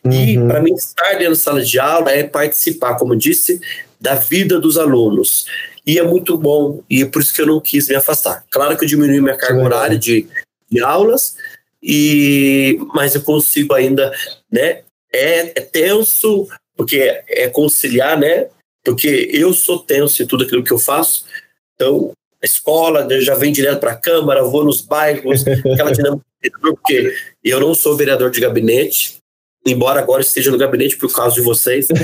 E 0.04 0.37
uhum. 0.37 0.49
para 0.49 0.61
mim 0.61 0.75
estar 0.75 1.12
dentro 1.12 1.30
da 1.30 1.37
sala 1.37 1.62
de 1.62 1.78
aula 1.78 2.11
é 2.11 2.25
participar, 2.25 2.97
como 2.97 3.14
disse, 3.14 3.61
da 4.00 4.14
vida 4.14 4.59
dos 4.59 4.76
alunos. 4.76 5.47
E 5.87 5.99
é 5.99 6.02
muito 6.02 6.37
bom, 6.37 6.83
e 6.90 7.02
é 7.02 7.07
por 7.07 7.23
isso 7.23 7.33
que 7.33 7.40
eu 7.40 7.47
não 7.47 7.61
quis 7.61 7.88
me 7.88 7.95
afastar. 7.95 8.45
Claro 8.50 8.76
que 8.76 8.85
eu 8.85 8.88
diminui 8.88 9.21
minha 9.21 9.37
carga 9.37 9.62
horária 9.62 9.99
de, 9.99 10.26
de 10.71 10.80
aulas, 10.80 11.37
e 11.83 12.78
mas 12.95 13.14
eu 13.14 13.23
consigo 13.23 13.73
ainda, 13.75 14.12
né? 14.50 14.83
É, 15.12 15.58
é 15.58 15.60
tenso, 15.60 16.46
porque 16.76 17.22
é, 17.28 17.48
conciliar, 17.48 18.18
né? 18.18 18.48
Porque 18.84 19.28
eu 19.32 19.52
sou 19.52 19.78
tenso 19.78 20.22
em 20.22 20.26
tudo 20.26 20.44
aquilo 20.44 20.64
que 20.64 20.72
eu 20.72 20.78
faço. 20.78 21.24
Então, 21.74 22.12
a 22.42 22.46
escola, 22.46 23.06
eu 23.10 23.20
já 23.20 23.34
vem 23.34 23.52
direto 23.52 23.80
para 23.80 23.92
a 23.92 23.96
Câmara, 23.96 24.42
vou 24.42 24.64
nos 24.64 24.80
bairros, 24.80 25.44
aquela 25.72 25.92
dinâmica, 25.92 26.24
porque 26.60 27.14
eu 27.44 27.60
não 27.60 27.74
sou 27.74 27.96
vereador 27.96 28.30
de 28.30 28.40
gabinete, 28.40 29.18
embora 29.66 30.00
agora 30.00 30.22
esteja 30.22 30.50
no 30.50 30.58
gabinete 30.58 30.96
por 30.96 31.14
causa 31.14 31.34
de 31.34 31.42
vocês. 31.42 31.88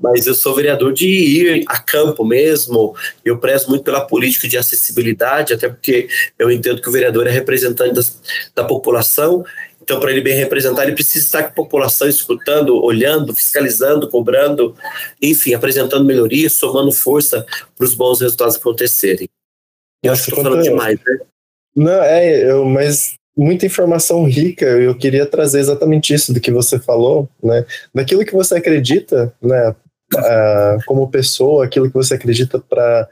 Mas 0.00 0.26
eu 0.26 0.34
sou 0.34 0.54
vereador 0.54 0.92
de 0.92 1.06
ir 1.06 1.64
a 1.68 1.78
campo 1.78 2.24
mesmo. 2.24 2.96
Eu 3.24 3.38
prezo 3.38 3.68
muito 3.68 3.84
pela 3.84 4.00
política 4.00 4.48
de 4.48 4.56
acessibilidade, 4.56 5.52
até 5.52 5.68
porque 5.68 6.08
eu 6.38 6.50
entendo 6.50 6.80
que 6.80 6.88
o 6.88 6.92
vereador 6.92 7.26
é 7.26 7.30
representante 7.30 7.94
das, 7.94 8.20
da 8.54 8.64
população. 8.64 9.44
Então, 9.90 9.98
para 9.98 10.12
ele 10.12 10.20
bem 10.20 10.36
representar, 10.36 10.84
ele 10.84 10.92
precisa 10.92 11.24
estar 11.24 11.42
com 11.42 11.48
a 11.48 11.52
população 11.52 12.08
escutando, 12.08 12.80
olhando, 12.80 13.34
fiscalizando, 13.34 14.08
cobrando, 14.08 14.72
enfim, 15.20 15.52
apresentando 15.52 16.04
melhorias, 16.04 16.52
somando 16.52 16.92
força 16.92 17.44
para 17.76 17.84
os 17.84 17.92
bons 17.92 18.20
resultados 18.20 18.54
acontecerem. 18.54 19.28
Eu 20.00 20.12
acho 20.12 20.22
que 20.22 20.30
estou 20.30 20.44
falando 20.44 20.62
demais, 20.62 20.96
né? 21.04 21.18
Não, 21.74 22.02
é, 22.04 22.52
eu, 22.52 22.64
mas 22.64 23.14
muita 23.36 23.66
informação 23.66 24.24
rica. 24.26 24.64
Eu 24.64 24.96
queria 24.96 25.26
trazer 25.26 25.58
exatamente 25.58 26.14
isso 26.14 26.32
do 26.32 26.40
que 26.40 26.52
você 26.52 26.78
falou, 26.78 27.28
né? 27.42 27.66
Daquilo 27.92 28.24
que 28.24 28.32
você 28.32 28.58
acredita, 28.58 29.34
né? 29.42 29.74
Uh, 30.14 30.84
como 30.86 31.10
pessoa, 31.10 31.64
aquilo 31.64 31.88
que 31.88 31.94
você 31.94 32.14
acredita 32.14 32.60
para 32.60 33.08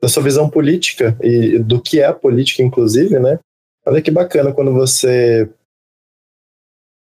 da 0.00 0.08
sua 0.08 0.22
visão 0.22 0.48
política 0.48 1.16
e 1.20 1.58
do 1.58 1.80
que 1.80 1.98
é 1.98 2.04
a 2.04 2.12
política, 2.12 2.62
inclusive, 2.62 3.18
né? 3.18 3.40
Olha 3.84 4.00
que 4.00 4.10
bacana 4.12 4.52
quando 4.52 4.72
você 4.72 5.50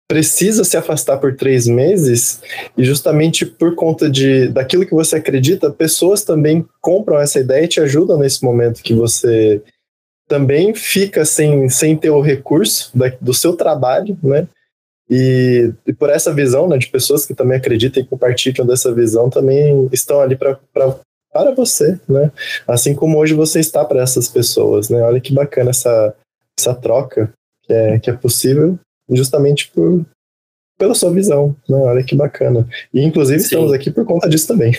precisa 0.07 0.63
se 0.63 0.77
afastar 0.77 1.17
por 1.17 1.35
três 1.35 1.67
meses 1.67 2.41
e 2.77 2.83
justamente 2.83 3.45
por 3.45 3.75
conta 3.75 4.09
de 4.09 4.47
daquilo 4.47 4.85
que 4.85 4.93
você 4.93 5.15
acredita, 5.15 5.71
pessoas 5.71 6.23
também 6.23 6.65
compram 6.81 7.19
essa 7.19 7.39
ideia 7.39 7.65
e 7.65 7.67
te 7.67 7.79
ajudam 7.79 8.17
nesse 8.17 8.43
momento 8.43 8.83
que 8.83 8.93
você 8.93 9.61
também 10.27 10.73
fica 10.73 11.25
sem, 11.25 11.69
sem 11.69 11.95
ter 11.95 12.09
o 12.09 12.21
recurso 12.21 12.95
da, 12.97 13.11
do 13.19 13.33
seu 13.33 13.55
trabalho, 13.55 14.17
né? 14.23 14.47
E, 15.09 15.73
e, 15.85 15.93
por 15.93 16.09
essa 16.09 16.33
visão, 16.33 16.67
né, 16.67 16.77
de 16.77 16.87
pessoas 16.87 17.25
que 17.25 17.35
também 17.35 17.57
acreditam 17.57 18.01
e 18.01 18.05
compartilham 18.05 18.65
dessa 18.65 18.93
visão, 18.93 19.29
também 19.29 19.89
estão 19.91 20.21
ali 20.21 20.35
pra, 20.35 20.57
pra, 20.73 20.95
para 21.31 21.53
você, 21.53 21.99
né? 22.07 22.31
Assim 22.67 22.95
como 22.95 23.17
hoje 23.17 23.33
você 23.33 23.59
está 23.59 23.83
para 23.83 24.01
essas 24.01 24.27
pessoas, 24.29 24.89
né? 24.89 25.01
Olha 25.03 25.19
que 25.19 25.33
bacana 25.33 25.71
essa, 25.71 26.15
essa 26.57 26.73
troca 26.73 27.33
que 27.63 27.73
é, 27.73 27.99
que 27.99 28.09
é 28.09 28.13
possível 28.13 28.79
justamente 29.09 29.69
por, 29.73 30.05
pela 30.77 30.95
sua 30.95 31.11
visão, 31.11 31.55
né? 31.67 31.77
Olha 31.77 32.03
que 32.03 32.15
bacana. 32.15 32.67
E 32.93 33.03
inclusive 33.03 33.39
Sim. 33.39 33.45
estamos 33.45 33.73
aqui 33.73 33.91
por 33.91 34.05
conta 34.05 34.29
disso 34.29 34.47
também. 34.47 34.73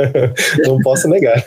Não 0.66 0.80
posso 0.80 1.08
negar. 1.08 1.44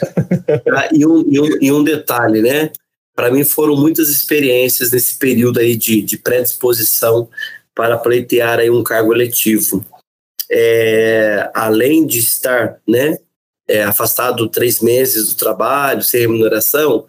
Ah, 0.75 0.89
e, 0.91 1.05
um, 1.05 1.23
e, 1.27 1.39
um, 1.39 1.57
e 1.61 1.71
um 1.71 1.83
detalhe, 1.83 2.41
né? 2.41 2.71
para 3.19 3.31
mim 3.31 3.43
foram 3.43 3.75
muitas 3.75 4.07
experiências 4.07 4.93
nesse 4.93 5.17
período 5.17 5.59
aí 5.59 5.75
de, 5.75 6.01
de 6.01 6.17
predisposição 6.17 7.27
para 7.75 7.97
pleitear 7.97 8.59
aí 8.59 8.69
um 8.69 8.81
cargo 8.81 9.13
eletivo. 9.13 9.85
É, 10.49 11.51
além 11.53 12.07
de 12.07 12.19
estar, 12.19 12.79
né, 12.88 13.17
é, 13.69 13.83
afastado 13.83 14.49
três 14.49 14.79
meses 14.81 15.29
do 15.29 15.35
trabalho, 15.35 16.01
sem 16.01 16.21
remuneração, 16.21 17.05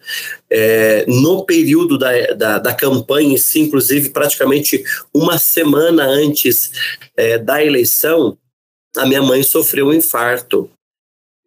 é, 0.50 1.06
no 1.08 1.44
período 1.46 1.96
da, 1.96 2.12
da, 2.34 2.58
da, 2.58 2.74
campanha, 2.74 3.38
sim, 3.38 3.62
inclusive 3.62 4.10
praticamente 4.10 4.84
uma 5.12 5.38
semana 5.38 6.04
antes 6.04 6.70
é, 7.16 7.38
da 7.38 7.64
eleição, 7.64 8.36
a 8.96 9.06
minha 9.06 9.22
mãe 9.22 9.42
sofreu 9.42 9.86
um 9.86 9.94
infarto. 9.94 10.70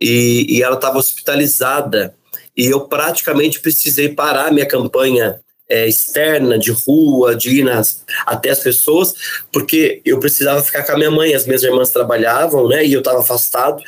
E, 0.01 0.57
e 0.57 0.63
ela 0.63 0.75
estava 0.75 0.97
hospitalizada. 0.97 2.15
E 2.57 2.65
eu 2.65 2.81
praticamente 2.81 3.59
precisei 3.59 4.09
parar 4.09 4.51
minha 4.51 4.65
campanha 4.65 5.39
é, 5.69 5.87
externa, 5.87 6.57
de 6.57 6.71
rua, 6.71 7.35
de 7.35 7.59
ir 7.59 7.63
nas, 7.63 8.03
até 8.25 8.49
as 8.49 8.59
pessoas, 8.59 9.13
porque 9.51 10.01
eu 10.05 10.19
precisava 10.19 10.61
ficar 10.61 10.83
com 10.83 10.91
a 10.91 10.97
minha 10.97 11.11
mãe, 11.11 11.33
as 11.33 11.45
minhas 11.45 11.63
irmãs 11.63 11.89
trabalhavam, 11.89 12.67
né, 12.67 12.85
e 12.85 12.93
eu 12.93 12.99
estava 12.99 13.19
afastado, 13.19 13.81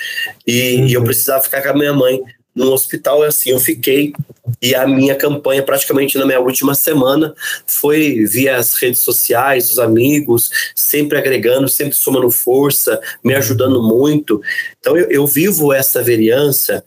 e, 0.45 0.75
uhum. 0.75 0.87
e, 0.87 0.93
eu 0.93 1.03
precisava 1.03 1.43
ficar 1.43 1.61
com 1.61 1.69
a 1.69 1.73
minha 1.73 1.93
mãe 1.93 2.21
no 2.55 2.71
hospital, 2.71 3.21
assim, 3.21 3.49
eu 3.49 3.59
fiquei, 3.59 4.13
e 4.61 4.73
a 4.73 4.87
minha 4.87 5.13
campanha, 5.13 5.61
praticamente 5.61 6.17
na 6.17 6.25
minha 6.25 6.39
última 6.39 6.73
semana, 6.73 7.35
foi 7.67 8.23
via 8.25 8.55
as 8.55 8.73
redes 8.75 9.01
sociais, 9.01 9.69
os 9.69 9.77
amigos, 9.77 10.49
sempre 10.73 11.17
agregando, 11.17 11.67
sempre 11.67 11.93
somando 11.93 12.31
força, 12.31 12.99
me 13.21 13.35
ajudando 13.35 13.83
muito, 13.83 14.41
então 14.79 14.97
eu, 14.97 15.09
eu 15.11 15.27
vivo 15.27 15.73
essa 15.73 16.01
vereança 16.01 16.85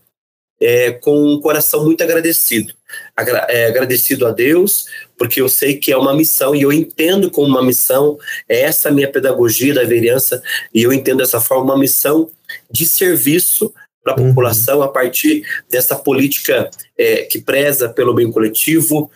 é, 0.60 0.92
com 0.92 1.34
um 1.34 1.40
coração 1.40 1.84
muito 1.84 2.02
agradecido. 2.02 2.74
Agra 3.16 3.46
é, 3.48 3.66
agradecido 3.66 4.26
a 4.26 4.32
Deus, 4.32 4.86
porque 5.16 5.40
eu 5.40 5.48
sei 5.48 5.76
que 5.76 5.92
é 5.92 5.96
uma 5.96 6.14
missão 6.14 6.54
e 6.54 6.62
eu 6.62 6.72
entendo 6.72 7.30
como 7.30 7.48
uma 7.48 7.62
missão, 7.62 8.18
é 8.48 8.60
essa 8.60 8.90
minha 8.90 9.10
pedagogia 9.10 9.74
da 9.74 9.84
vereança, 9.84 10.42
e 10.72 10.82
eu 10.82 10.92
entendo 10.92 11.18
dessa 11.18 11.40
forma 11.40 11.74
uma 11.74 11.78
missão 11.78 12.30
de 12.70 12.86
serviço 12.86 13.72
para 14.02 14.14
a 14.14 14.20
uhum. 14.20 14.28
população 14.28 14.82
a 14.82 14.88
partir 14.88 15.42
dessa 15.70 15.94
política 15.96 16.70
é, 16.96 17.22
que 17.22 17.40
preza 17.40 17.88
pelo 17.88 18.14
bem 18.14 18.30
coletivo, 18.30 19.10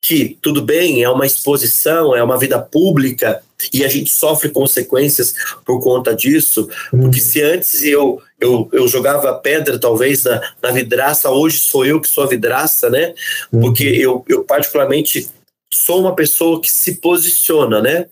que 0.00 0.38
tudo 0.40 0.62
bem, 0.62 1.02
é 1.02 1.08
uma 1.08 1.26
exposição, 1.26 2.14
é 2.14 2.22
uma 2.22 2.38
vida 2.38 2.58
pública 2.58 3.42
e 3.72 3.84
a 3.84 3.88
gente 3.88 4.10
sofre 4.10 4.50
consequências 4.50 5.34
por 5.64 5.82
conta 5.82 6.14
disso, 6.14 6.68
uhum. 6.92 7.00
porque 7.00 7.20
se 7.20 7.42
antes 7.42 7.82
eu, 7.82 8.22
eu, 8.40 8.68
eu 8.72 8.86
jogava 8.86 9.34
pedra 9.34 9.78
talvez 9.78 10.24
na, 10.24 10.40
na 10.62 10.70
vidraça, 10.70 11.30
hoje 11.30 11.58
sou 11.58 11.84
eu 11.84 12.00
que 12.00 12.08
sou 12.08 12.24
a 12.24 12.28
vidraça, 12.28 12.88
né? 12.88 13.14
Uhum. 13.52 13.60
Porque 13.62 13.84
eu, 13.84 14.24
eu 14.28 14.44
particularmente 14.44 15.28
sou 15.72 16.00
uma 16.00 16.14
pessoa 16.14 16.60
que 16.60 16.70
se 16.70 16.96
posiciona, 16.96 17.82
né? 17.82 18.06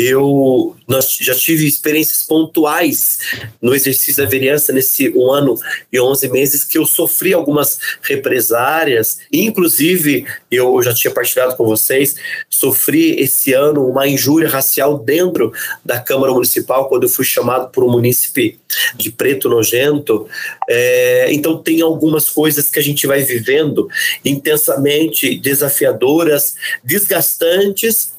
Eu 0.00 0.76
nós 0.86 1.18
já 1.20 1.34
tive 1.34 1.66
experiências 1.66 2.22
pontuais 2.22 3.18
no 3.60 3.74
exercício 3.74 4.22
da 4.22 4.30
vereança 4.30 4.72
nesse 4.72 5.10
um 5.10 5.30
ano 5.32 5.58
e 5.92 6.00
11 6.00 6.28
meses 6.28 6.62
que 6.62 6.78
eu 6.78 6.86
sofri 6.86 7.34
algumas 7.34 7.80
represárias, 8.00 9.18
inclusive 9.32 10.24
eu 10.50 10.80
já 10.80 10.94
tinha 10.94 11.12
partilhado 11.12 11.56
com 11.56 11.64
vocês, 11.66 12.14
sofri 12.48 13.20
esse 13.20 13.52
ano 13.52 13.88
uma 13.88 14.06
injúria 14.06 14.48
racial 14.48 14.96
dentro 14.98 15.52
da 15.84 16.00
Câmara 16.00 16.32
Municipal 16.32 16.88
quando 16.88 17.02
eu 17.02 17.08
fui 17.08 17.24
chamado 17.24 17.68
por 17.70 17.82
um 17.82 17.90
munícipe 17.90 18.58
de 18.94 19.10
preto 19.10 19.48
nojento. 19.48 20.28
É, 20.70 21.26
então 21.32 21.58
tem 21.58 21.82
algumas 21.82 22.30
coisas 22.30 22.70
que 22.70 22.78
a 22.78 22.82
gente 22.82 23.04
vai 23.04 23.22
vivendo 23.22 23.88
intensamente 24.24 25.36
desafiadoras, 25.36 26.54
desgastantes, 26.84 28.12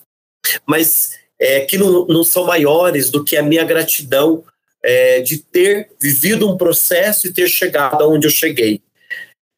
mas 0.66 1.19
é, 1.40 1.62
que 1.62 1.78
não, 1.78 2.06
não 2.06 2.24
são 2.24 2.46
maiores 2.46 3.10
do 3.10 3.24
que 3.24 3.38
a 3.38 3.44
minha 3.44 3.64
gratidão 3.64 4.44
é, 4.84 5.22
de 5.22 5.38
ter 5.38 5.90
vivido 6.02 6.50
um 6.50 6.58
processo 6.58 7.28
e 7.28 7.34
ter 7.34 7.48
chegado 7.48 8.04
aonde 8.04 8.28
eu 8.28 8.32
cheguei. 8.32 8.82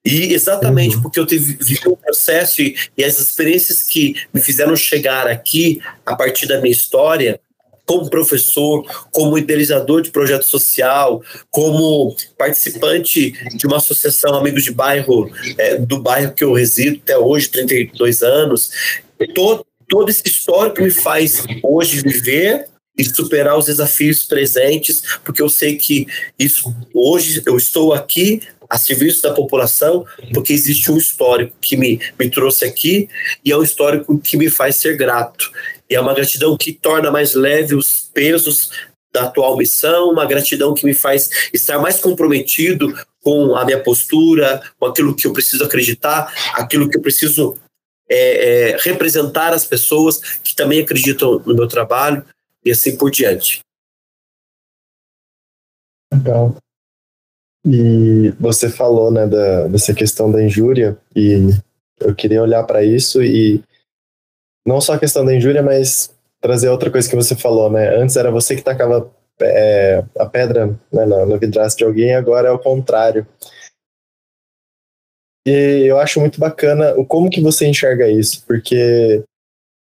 E 0.03 0.33
exatamente 0.33 0.95
uhum. 0.95 1.01
porque 1.03 1.19
eu 1.19 1.25
tive, 1.25 1.57
vivi 1.61 1.87
um 1.87 1.95
processo 1.95 2.61
e, 2.61 2.75
e 2.97 3.03
as 3.03 3.19
experiências 3.19 3.83
que 3.83 4.15
me 4.33 4.41
fizeram 4.41 4.75
chegar 4.75 5.27
aqui 5.27 5.79
a 6.05 6.15
partir 6.15 6.47
da 6.47 6.59
minha 6.59 6.71
história, 6.71 7.39
como 7.85 8.09
professor, 8.09 8.83
como 9.11 9.37
idealizador 9.37 10.01
de 10.01 10.11
projeto 10.11 10.43
social, 10.43 11.21
como 11.49 12.15
participante 12.37 13.31
de 13.55 13.67
uma 13.67 13.77
associação 13.77 14.33
Amigos 14.33 14.63
de 14.63 14.71
Bairro, 14.71 15.29
é, 15.57 15.77
do 15.77 15.99
bairro 15.99 16.33
que 16.33 16.43
eu 16.43 16.53
resido 16.53 16.99
até 17.03 17.17
hoje, 17.17 17.49
32 17.49 18.23
anos, 18.23 18.71
todo, 19.35 19.65
todo 19.91 20.09
esse 20.09 20.23
histórico 20.25 20.81
me 20.81 20.89
faz 20.89 21.43
hoje 21.61 22.01
viver 22.01 22.65
e 22.97 23.03
superar 23.03 23.57
os 23.57 23.65
desafios 23.65 24.23
presentes, 24.23 25.03
porque 25.21 25.41
eu 25.41 25.49
sei 25.49 25.75
que 25.75 26.07
isso 26.39 26.73
hoje 26.93 27.43
eu 27.45 27.57
estou 27.57 27.93
aqui 27.93 28.41
a 28.69 28.77
serviço 28.77 29.21
da 29.21 29.33
população, 29.33 30.05
porque 30.33 30.53
existe 30.53 30.89
um 30.89 30.97
histórico 30.97 31.53
que 31.59 31.75
me, 31.75 31.99
me 32.17 32.29
trouxe 32.29 32.63
aqui 32.63 33.09
e 33.43 33.51
é 33.51 33.57
um 33.57 33.63
histórico 33.63 34.17
que 34.17 34.37
me 34.37 34.49
faz 34.49 34.77
ser 34.77 34.95
grato. 34.95 35.51
E 35.89 35.95
é 35.95 35.99
uma 35.99 36.13
gratidão 36.13 36.55
que 36.55 36.71
torna 36.71 37.11
mais 37.11 37.33
leve 37.33 37.75
os 37.75 38.09
pesos 38.13 38.71
da 39.13 39.23
atual 39.23 39.57
missão, 39.57 40.09
uma 40.09 40.25
gratidão 40.25 40.73
que 40.73 40.85
me 40.85 40.93
faz 40.93 41.29
estar 41.53 41.79
mais 41.79 41.99
comprometido 41.99 42.97
com 43.21 43.57
a 43.57 43.65
minha 43.65 43.79
postura, 43.79 44.61
com 44.79 44.85
aquilo 44.85 45.13
que 45.13 45.27
eu 45.27 45.33
preciso 45.33 45.65
acreditar, 45.65 46.33
aquilo 46.53 46.89
que 46.89 46.97
eu 46.97 47.01
preciso 47.01 47.57
é, 48.11 48.71
é, 48.71 48.77
representar 48.77 49.53
as 49.53 49.65
pessoas 49.65 50.19
que 50.43 50.53
também 50.53 50.81
acreditam 50.81 51.39
no 51.45 51.55
meu 51.55 51.67
trabalho 51.67 52.25
e 52.63 52.69
assim 52.69 52.97
por 52.97 53.09
diante. 53.09 53.61
Legal. 56.13 56.55
E 57.65 58.33
você 58.39 58.69
falou, 58.69 59.11
né, 59.11 59.25
da, 59.27 59.67
dessa 59.67 59.93
questão 59.93 60.31
da 60.31 60.43
injúria 60.43 60.97
e 61.15 61.49
eu 61.99 62.13
queria 62.13 62.41
olhar 62.41 62.63
para 62.63 62.83
isso 62.83 63.23
e 63.23 63.63
não 64.67 64.81
só 64.81 64.93
a 64.93 64.99
questão 64.99 65.23
da 65.23 65.33
injúria, 65.33 65.63
mas 65.63 66.13
trazer 66.41 66.69
outra 66.69 66.91
coisa 66.91 67.09
que 67.09 67.15
você 67.15 67.35
falou, 67.35 67.71
né? 67.71 67.95
Antes 67.95 68.15
era 68.15 68.31
você 68.31 68.55
que 68.55 68.63
tacava 68.63 69.09
é, 69.39 70.03
a 70.19 70.25
pedra 70.25 70.67
né, 70.91 71.05
na, 71.05 71.25
na 71.25 71.37
vidraça 71.37 71.77
de 71.77 71.83
alguém, 71.83 72.15
agora 72.15 72.49
é 72.49 72.51
o 72.51 72.59
contrário. 72.59 73.25
E 75.45 75.85
eu 75.87 75.99
acho 75.99 76.19
muito 76.19 76.39
bacana 76.39 76.93
o 76.95 77.05
como 77.05 77.29
que 77.29 77.41
você 77.41 77.65
enxerga 77.67 78.07
isso, 78.07 78.43
porque 78.45 79.23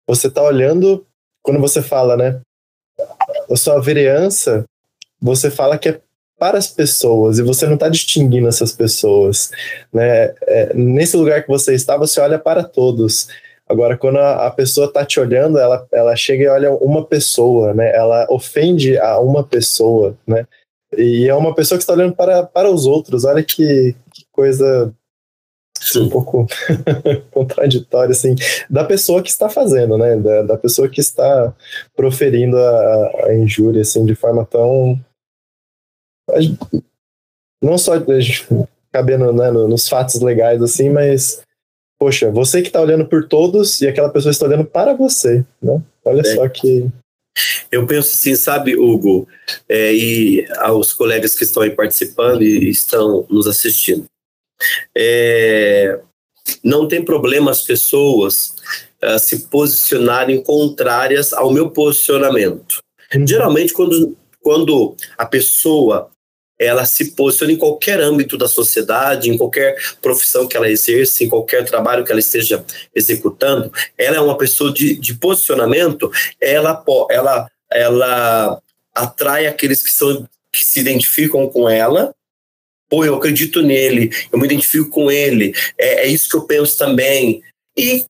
você 0.08 0.30
tá 0.30 0.42
olhando, 0.42 1.06
quando 1.42 1.60
você 1.60 1.82
fala, 1.82 2.16
né? 2.16 2.42
A 3.50 3.56
sua 3.56 3.82
vereança, 3.82 4.66
você 5.22 5.50
fala 5.52 5.78
que 5.78 5.90
é 5.90 6.02
para 6.40 6.58
as 6.58 6.68
pessoas 6.68 7.40
e 7.40 7.44
você 7.44 7.66
não 7.66 7.76
está 7.76 7.88
distinguindo 7.90 8.48
essas 8.48 8.72
pessoas, 8.72 9.52
né? 9.92 10.34
É, 10.44 10.74
nesse 10.74 11.16
lugar 11.18 11.42
que 11.42 11.48
você 11.48 11.74
está, 11.74 11.98
você 11.98 12.20
olha 12.20 12.40
para 12.40 12.64
todos. 12.64 13.28
Agora, 13.68 13.98
quando 13.98 14.20
a, 14.20 14.48
a 14.48 14.52
pessoa 14.52 14.88
está 14.88 15.06
te 15.06 15.20
olhando, 15.20 15.58
ela, 15.58 15.88
ela 15.92 16.16
chega 16.16 16.44
e 16.44 16.48
olha 16.48 16.72
uma 16.74 17.06
pessoa, 17.06 17.74
né? 17.74 17.96
Ela 17.96 18.28
ofende 18.30 18.98
a 18.98 19.20
uma 19.20 19.44
pessoa, 19.44 20.18
né? 20.28 20.46
E 20.98 21.28
é 21.28 21.36
uma 21.36 21.56
pessoa 21.56 21.78
que 21.78 21.84
está 21.84 21.94
olhando 21.94 22.16
para, 22.16 22.44
para 22.44 22.70
os 22.70 22.86
outros. 22.86 23.26
Olha 23.26 23.44
que, 23.44 23.96
que 24.14 24.26
coisa 24.32 24.94
um 25.96 26.10
pouco 26.10 26.48
contraditório, 27.32 28.12
assim, 28.12 28.36
da 28.69 28.84
pessoa 28.84 29.22
que 29.22 29.30
está 29.30 29.50
fazendo, 29.50 29.98
né? 29.98 30.15
Da, 30.17 30.41
da 30.43 30.58
pessoa 30.58 30.89
que 30.89 31.00
está 31.00 31.54
proferindo 31.96 32.58
a, 32.58 33.26
a, 33.26 33.36
injúria, 33.36 33.82
assim, 33.82 34.06
de 34.06 34.15
forma 34.15 34.46
tão. 34.46 35.00
Não 37.62 37.78
só 37.78 37.93
cabendo 38.91 39.34
né, 39.34 39.52
nos 39.52 39.88
fatos 39.88 40.22
legais, 40.22 40.62
assim, 40.62 40.89
mas. 40.89 41.41
Poxa, 42.00 42.30
você 42.30 42.62
que 42.62 42.67
está 42.67 42.82
olhando 42.82 43.06
por 43.06 43.28
todos 43.28 43.80
e 43.82 43.88
aquela 43.88 44.10
pessoa 44.10 44.32
está 44.32 44.46
olhando 44.46 44.65
para 44.65 44.93
você, 44.93 45.46
né? 45.62 45.82
Olha 46.04 46.22
é. 46.22 46.36
só 46.36 46.48
que. 46.50 46.89
Eu 47.72 47.88
penso 47.88 48.13
assim, 48.13 48.36
sabe, 48.36 48.76
Hugo, 48.76 49.28
é, 49.67 49.91
e 49.91 50.46
aos 50.58 50.93
colegas 50.93 51.36
que 51.36 51.43
estão 51.43 51.63
aí 51.63 51.72
participando 51.72 52.43
e 52.43 52.69
estão 52.69 53.26
nos 53.30 53.48
assistindo. 53.48 54.06
É, 54.95 55.99
não 56.63 56.88
tem 56.88 57.04
problema 57.04 57.52
as 57.52 57.62
pessoas 57.62 58.56
uh, 59.04 59.19
se 59.19 59.47
posicionarem 59.47 60.41
contrárias 60.41 61.34
ao 61.34 61.52
meu 61.52 61.69
posicionamento. 61.69 62.80
Uhum. 63.13 63.26
Geralmente, 63.26 63.73
quando, 63.73 64.17
quando 64.41 64.95
a 65.17 65.26
pessoa 65.26 66.10
ela 66.60 66.86
se 66.86 67.12
posiciona 67.12 67.52
em 67.52 67.58
qualquer 67.58 67.99
âmbito 67.99 68.38
da 68.38 68.47
sociedade, 68.47 69.30
em 69.30 69.38
qualquer 69.38 69.76
profissão 70.02 70.47
que 70.47 70.56
ela 70.56 70.69
exerça, 70.69 71.23
em 71.23 71.30
qualquer 71.30 71.65
trabalho 71.65 72.06
que 72.06 72.12
ela 72.12 72.19
esteja 72.19 72.63
executando, 72.95 73.71
ela 73.97 74.17
é 74.17 74.21
uma 74.21 74.38
pessoa 74.38 74.71
de, 74.71 74.95
de 74.95 75.15
posicionamento, 75.15 76.12
ela, 76.39 76.82
ela, 77.10 77.49
ela 77.71 78.62
atrai 78.95 79.47
aqueles 79.47 79.82
que, 79.82 79.91
são, 79.91 80.28
que 80.52 80.63
se 80.63 80.80
identificam 80.80 81.49
com 81.49 81.67
ela 81.67 82.13
pô, 82.89 83.04
eu 83.06 83.15
acredito 83.15 83.62
nele, 83.62 84.12
eu 84.32 84.39
me 84.39 84.46
identifico 84.46 84.89
com 84.89 85.12
ele, 85.12 85.54
é, 85.78 86.06
é 86.06 86.08
isso 86.08 86.30
que 86.30 86.36
eu 86.36 86.43
penso 86.43 86.78
também. 86.78 87.41
E 87.78 88.06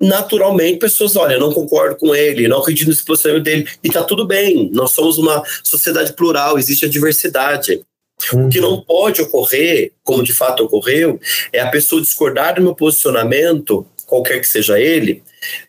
naturalmente 0.00 0.78
pessoas, 0.78 1.16
olha, 1.16 1.38
não 1.38 1.52
concordo 1.52 1.96
com 1.96 2.14
ele, 2.14 2.48
não 2.48 2.58
acredito 2.58 2.88
nesse 2.88 3.04
posicionamento 3.04 3.44
dele, 3.44 3.68
e 3.82 3.90
tá 3.90 4.02
tudo 4.02 4.26
bem, 4.26 4.70
nós 4.72 4.90
somos 4.90 5.18
uma 5.18 5.42
sociedade 5.62 6.12
plural, 6.12 6.58
existe 6.58 6.84
a 6.84 6.88
diversidade. 6.88 7.80
Uhum. 8.32 8.46
O 8.46 8.48
que 8.48 8.60
não 8.60 8.80
pode 8.80 9.20
ocorrer, 9.22 9.92
como 10.02 10.22
de 10.22 10.32
fato 10.32 10.64
ocorreu, 10.64 11.20
é 11.52 11.60
a 11.60 11.70
pessoa 11.70 12.00
discordar 12.00 12.54
do 12.54 12.62
meu 12.62 12.74
posicionamento, 12.74 13.86
qualquer 14.06 14.40
que 14.40 14.48
seja 14.48 14.78
ele, 14.78 15.22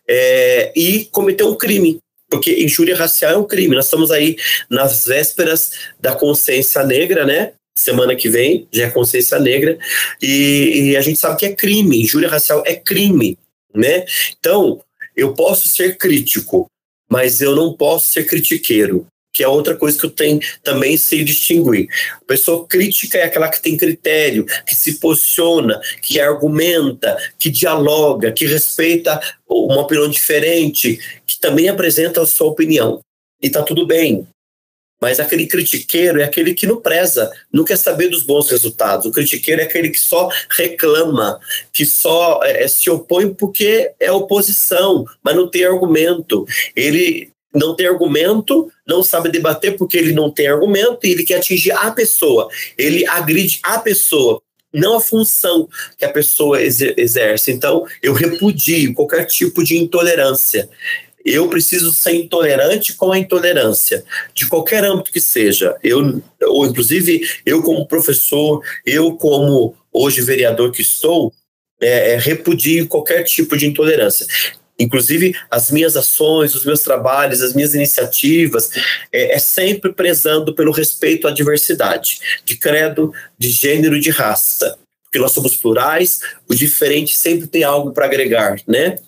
é, 0.08 0.72
e 0.76 1.06
cometer 1.06 1.44
um 1.44 1.54
crime. 1.54 1.98
Porque 2.28 2.62
injúria 2.62 2.96
racial 2.96 3.32
é 3.32 3.36
um 3.36 3.44
crime. 3.44 3.76
Nós 3.76 3.84
estamos 3.84 4.10
aí 4.10 4.36
nas 4.68 5.06
vésperas 5.06 5.72
da 6.00 6.14
consciência 6.14 6.82
negra, 6.82 7.24
né? 7.24 7.52
Semana 7.76 8.16
que 8.16 8.28
vem, 8.28 8.66
já 8.72 8.86
é 8.86 8.90
consciência 8.90 9.38
negra, 9.38 9.78
e, 10.20 10.90
e, 10.90 10.96
a 10.96 11.00
gente 11.02 11.18
sabe 11.18 11.36
que 11.38 11.46
é 11.46 11.54
crime, 11.54 12.02
injúria 12.02 12.28
racial 12.28 12.62
é 12.66 12.74
crime, 12.74 13.38
né? 13.74 14.04
Então, 14.38 14.80
eu 15.14 15.34
posso 15.34 15.68
ser 15.68 15.96
crítico, 15.98 16.66
mas 17.08 17.40
eu 17.40 17.54
não 17.54 17.74
posso 17.74 18.10
ser 18.10 18.24
critiqueiro, 18.24 19.06
que 19.32 19.44
é 19.44 19.48
outra 19.48 19.76
coisa 19.76 19.98
que 19.98 20.06
eu 20.06 20.10
tenho 20.10 20.40
também 20.62 20.96
sei 20.96 21.22
distinguir. 21.22 21.88
A 22.22 22.24
pessoa 22.24 22.66
crítica 22.66 23.18
é 23.18 23.24
aquela 23.24 23.50
que 23.50 23.60
tem 23.60 23.76
critério, 23.76 24.46
que 24.66 24.74
se 24.74 24.94
posiciona, 24.94 25.78
que 26.00 26.18
argumenta, 26.18 27.14
que 27.38 27.50
dialoga, 27.50 28.32
que 28.32 28.46
respeita 28.46 29.20
uma 29.46 29.82
opinião 29.82 30.08
diferente, 30.08 30.98
que 31.26 31.38
também 31.38 31.68
apresenta 31.68 32.22
a 32.22 32.26
sua 32.26 32.46
opinião. 32.46 33.00
E 33.42 33.50
tá 33.50 33.62
tudo 33.62 33.86
bem, 33.86 34.26
mas 35.00 35.20
aquele 35.20 35.46
critiqueiro 35.46 36.20
é 36.20 36.24
aquele 36.24 36.54
que 36.54 36.66
não 36.66 36.80
preza, 36.80 37.30
não 37.52 37.64
quer 37.64 37.76
saber 37.76 38.08
dos 38.08 38.22
bons 38.22 38.50
resultados. 38.50 39.06
O 39.06 39.10
critiqueiro 39.10 39.60
é 39.60 39.64
aquele 39.64 39.90
que 39.90 40.00
só 40.00 40.28
reclama, 40.50 41.38
que 41.72 41.84
só 41.84 42.40
é, 42.42 42.64
é 42.64 42.68
se 42.68 42.88
opõe 42.88 43.32
porque 43.32 43.92
é 44.00 44.10
oposição, 44.10 45.04
mas 45.22 45.36
não 45.36 45.48
tem 45.48 45.64
argumento. 45.64 46.46
Ele 46.74 47.30
não 47.54 47.74
tem 47.74 47.86
argumento, 47.86 48.70
não 48.86 49.02
sabe 49.02 49.30
debater 49.30 49.76
porque 49.76 49.96
ele 49.96 50.12
não 50.12 50.30
tem 50.30 50.46
argumento 50.46 51.06
e 51.06 51.10
ele 51.10 51.24
quer 51.24 51.36
atingir 51.36 51.72
a 51.72 51.90
pessoa. 51.90 52.48
Ele 52.76 53.06
agride 53.06 53.60
a 53.62 53.78
pessoa, 53.78 54.42
não 54.72 54.96
a 54.96 55.00
função 55.00 55.68
que 55.98 56.04
a 56.04 56.12
pessoa 56.12 56.62
exerce. 56.62 57.50
Então, 57.50 57.86
eu 58.02 58.12
repudio 58.12 58.94
qualquer 58.94 59.24
tipo 59.24 59.64
de 59.64 59.76
intolerância. 59.78 60.68
Eu 61.26 61.48
preciso 61.48 61.92
ser 61.92 62.14
intolerante 62.14 62.94
com 62.94 63.10
a 63.10 63.18
intolerância, 63.18 64.04
de 64.32 64.46
qualquer 64.46 64.84
âmbito 64.84 65.10
que 65.10 65.20
seja. 65.20 65.74
Eu, 65.82 66.22
ou 66.44 66.64
inclusive, 66.64 67.28
eu 67.44 67.60
como 67.64 67.88
professor, 67.88 68.62
eu 68.86 69.16
como 69.16 69.74
hoje 69.92 70.22
vereador 70.22 70.70
que 70.70 70.82
estou, 70.82 71.32
é, 71.80 72.12
é, 72.12 72.16
repudio 72.16 72.86
qualquer 72.86 73.24
tipo 73.24 73.56
de 73.56 73.66
intolerância. 73.66 74.24
Inclusive, 74.78 75.34
as 75.50 75.70
minhas 75.70 75.96
ações, 75.96 76.54
os 76.54 76.64
meus 76.64 76.80
trabalhos, 76.80 77.42
as 77.42 77.54
minhas 77.54 77.74
iniciativas, 77.74 78.70
é, 79.10 79.34
é, 79.34 79.38
sempre 79.40 79.92
prezando 79.92 80.54
pelo 80.54 80.70
respeito 80.70 81.26
à 81.26 81.32
diversidade, 81.32 82.20
de 82.44 82.56
credo, 82.56 83.12
de 83.36 83.50
gênero, 83.50 83.98
de 83.98 84.10
raça. 84.10 84.78
Porque 85.02 85.18
nós 85.18 85.32
somos 85.32 85.56
plurais, 85.56 86.20
o 86.48 86.54
diferente 86.54 87.16
sempre 87.16 87.48
tem 87.48 87.64
algo 87.64 87.92
para 87.92 88.04
agregar, 88.04 88.60
né? 88.66 88.98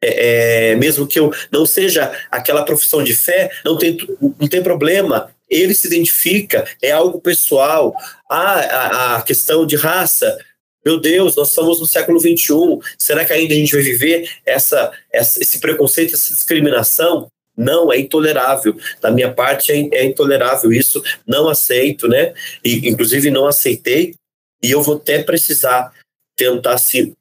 É, 0.00 0.70
é, 0.70 0.74
mesmo 0.76 1.06
que 1.06 1.18
eu 1.18 1.32
não 1.50 1.66
seja 1.66 2.12
aquela 2.30 2.64
profissão 2.64 3.02
de 3.02 3.14
fé, 3.14 3.50
não 3.64 3.76
tem, 3.76 3.96
não 4.20 4.48
tem 4.48 4.62
problema. 4.62 5.30
Ele 5.48 5.74
se 5.74 5.86
identifica, 5.86 6.66
é 6.80 6.90
algo 6.92 7.20
pessoal. 7.20 7.94
Ah, 8.30 8.60
a, 8.60 9.16
a 9.16 9.22
questão 9.22 9.66
de 9.66 9.76
raça, 9.76 10.38
meu 10.84 11.00
Deus, 11.00 11.34
nós 11.36 11.48
estamos 11.48 11.80
no 11.80 11.86
século 11.86 12.20
XXI. 12.20 12.78
Será 12.96 13.24
que 13.24 13.32
ainda 13.32 13.54
a 13.54 13.56
gente 13.56 13.74
vai 13.74 13.82
viver 13.82 14.30
essa, 14.46 14.92
essa, 15.12 15.40
esse 15.40 15.58
preconceito, 15.58 16.14
essa 16.14 16.32
discriminação? 16.32 17.30
Não, 17.56 17.92
é 17.92 17.98
intolerável. 17.98 18.76
Da 19.00 19.10
minha 19.10 19.32
parte, 19.32 19.72
é, 19.72 19.88
é 19.92 20.04
intolerável 20.04 20.72
isso. 20.72 21.02
Não 21.26 21.48
aceito, 21.48 22.06
né? 22.06 22.32
E, 22.64 22.88
inclusive, 22.88 23.30
não 23.30 23.46
aceitei. 23.46 24.14
E 24.62 24.70
eu 24.70 24.80
vou 24.80 24.96
até 24.96 25.22
precisar 25.22 25.92
tentar 26.36 26.78
se 26.78 27.12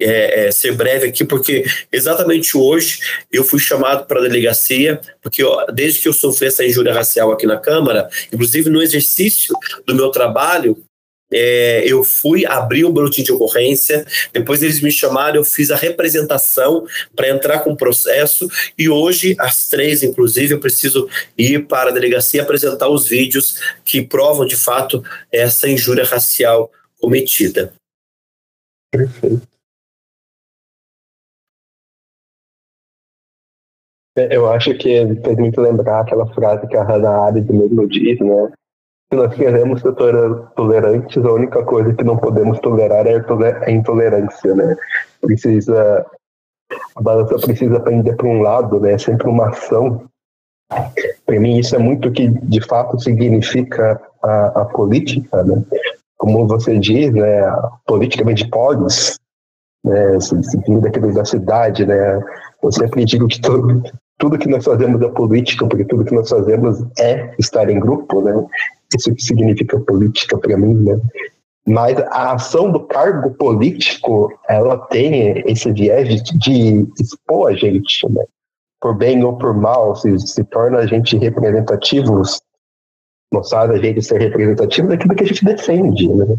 é, 0.00 0.46
é, 0.46 0.50
ser 0.50 0.72
breve 0.72 1.08
aqui, 1.08 1.24
porque 1.24 1.64
exatamente 1.92 2.56
hoje 2.56 3.00
eu 3.30 3.44
fui 3.44 3.58
chamado 3.58 4.06
para 4.06 4.18
a 4.18 4.22
delegacia, 4.22 5.00
porque 5.22 5.44
ó, 5.44 5.66
desde 5.66 6.00
que 6.00 6.08
eu 6.08 6.12
sofri 6.12 6.48
essa 6.48 6.64
injúria 6.64 6.92
racial 6.92 7.30
aqui 7.30 7.46
na 7.46 7.58
Câmara, 7.58 8.08
inclusive 8.32 8.70
no 8.70 8.82
exercício 8.82 9.54
do 9.86 9.94
meu 9.94 10.10
trabalho, 10.10 10.76
é, 11.32 11.84
eu 11.86 12.02
fui 12.02 12.44
abrir 12.44 12.84
um 12.84 12.92
boletim 12.92 13.22
de 13.22 13.32
ocorrência, 13.32 14.04
depois 14.32 14.62
eles 14.62 14.80
me 14.80 14.90
chamaram, 14.90 15.36
eu 15.36 15.44
fiz 15.44 15.70
a 15.70 15.76
representação 15.76 16.84
para 17.14 17.28
entrar 17.28 17.60
com 17.60 17.70
o 17.70 17.76
processo 17.76 18.48
e 18.76 18.88
hoje, 18.88 19.36
às 19.38 19.68
três, 19.68 20.02
inclusive, 20.02 20.54
eu 20.54 20.60
preciso 20.60 21.08
ir 21.38 21.66
para 21.66 21.90
a 21.90 21.92
delegacia 21.92 22.42
apresentar 22.42 22.88
os 22.88 23.06
vídeos 23.06 23.60
que 23.84 24.02
provam 24.02 24.44
de 24.44 24.56
fato 24.56 25.04
essa 25.30 25.68
injúria 25.68 26.04
racial 26.04 26.70
cometida. 27.00 27.72
Perfeito. 28.92 29.59
Eu 34.30 34.50
acho 34.50 34.74
que 34.74 35.06
fez 35.24 35.38
muito 35.38 35.60
lembrar 35.60 36.00
aquela 36.00 36.26
frase 36.34 36.66
que 36.66 36.76
a 36.76 36.82
Hannah 36.82 37.26
Arendt 37.26 37.52
mesmo 37.52 37.88
diz, 37.88 38.18
né? 38.20 38.52
Se 39.12 39.16
nós 39.16 39.34
queremos 39.34 39.80
ser 39.80 39.92
tolerantes, 40.54 41.24
a 41.24 41.32
única 41.32 41.64
coisa 41.64 41.92
que 41.92 42.04
não 42.04 42.16
podemos 42.16 42.60
tolerar 42.60 43.06
é 43.06 43.16
a 43.66 43.70
intolerância, 43.70 44.54
né? 44.54 44.76
Precisa, 45.20 46.06
a 46.94 47.02
balança 47.02 47.34
precisa 47.38 47.80
pender 47.80 48.16
para 48.16 48.28
um 48.28 48.40
lado, 48.40 48.78
né? 48.78 48.92
É 48.92 48.98
sempre 48.98 49.28
uma 49.28 49.48
ação. 49.48 50.04
Para 51.26 51.40
mim, 51.40 51.58
isso 51.58 51.74
é 51.74 51.78
muito 51.78 52.08
o 52.08 52.12
que 52.12 52.28
de 52.28 52.60
fato 52.66 53.00
significa 53.00 54.00
a, 54.22 54.62
a 54.62 54.64
política, 54.66 55.42
né? 55.42 55.60
Como 56.16 56.46
você 56.46 56.78
diz, 56.78 57.12
né? 57.12 57.40
A 57.40 57.70
política 57.86 58.24
vem 58.24 58.34
de 58.34 58.48
polis, 58.48 59.18
né? 59.84 60.18
Daquilo 60.80 61.12
da 61.12 61.24
cidade, 61.24 61.84
né? 61.84 62.22
Eu 62.62 62.70
sempre 62.70 63.04
digo 63.04 63.26
que 63.26 63.40
todo, 63.40 63.82
tudo 64.20 64.38
que 64.38 64.48
nós 64.48 64.64
fazemos 64.64 65.00
é 65.00 65.08
política, 65.08 65.66
porque 65.66 65.84
tudo 65.84 66.04
que 66.04 66.14
nós 66.14 66.28
fazemos 66.28 66.84
é 66.98 67.34
estar 67.38 67.68
em 67.68 67.80
grupo, 67.80 68.20
né? 68.20 68.46
Isso 68.96 69.12
que 69.14 69.22
significa 69.22 69.80
política 69.80 70.38
para 70.38 70.56
mim, 70.56 70.74
né? 70.74 71.00
Mas 71.66 71.98
a 71.98 72.34
ação 72.34 72.70
do 72.70 72.80
cargo 72.80 73.30
político, 73.32 74.30
ela 74.48 74.76
tem 74.86 75.42
esse 75.50 75.72
viés 75.72 76.22
de, 76.22 76.86
expor 77.00 77.50
a 77.50 77.54
gente, 77.54 78.08
né? 78.10 78.24
Por 78.80 78.94
bem 78.94 79.24
ou 79.24 79.36
por 79.38 79.54
mal, 79.54 79.96
se, 79.96 80.18
se 80.18 80.44
torna 80.44 80.78
a 80.78 80.86
gente 80.86 81.16
representativos, 81.16 82.40
mostrar 83.32 83.70
a 83.70 83.78
gente 83.78 84.02
ser 84.02 84.20
representativo 84.20 84.88
daquilo 84.88 85.14
que 85.14 85.24
a 85.24 85.26
gente 85.26 85.44
defende, 85.44 86.08
né? 86.08 86.36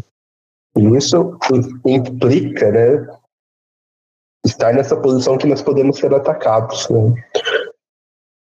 E 0.76 0.96
isso 0.96 1.36
implica, 1.84 2.70
né? 2.70 3.08
Estar 4.46 4.72
nessa 4.72 4.96
posição 4.96 5.36
que 5.36 5.46
nós 5.46 5.62
podemos 5.62 5.98
ser 5.98 6.12
atacados, 6.14 6.88
né? 6.88 7.14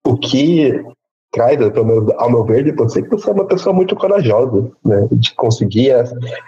O 0.07 0.17
que 0.17 0.83
traz, 1.31 1.59
ao 1.61 2.29
meu, 2.31 2.45
ver, 2.45 2.63
depois 2.63 2.93
que 2.93 3.01
você 3.01 3.29
é 3.29 3.33
uma 3.33 3.45
pessoa 3.45 3.75
muito 3.75 3.95
corajosa, 3.95 4.71
né, 4.83 5.07
de 5.11 5.35
conseguir 5.35 5.93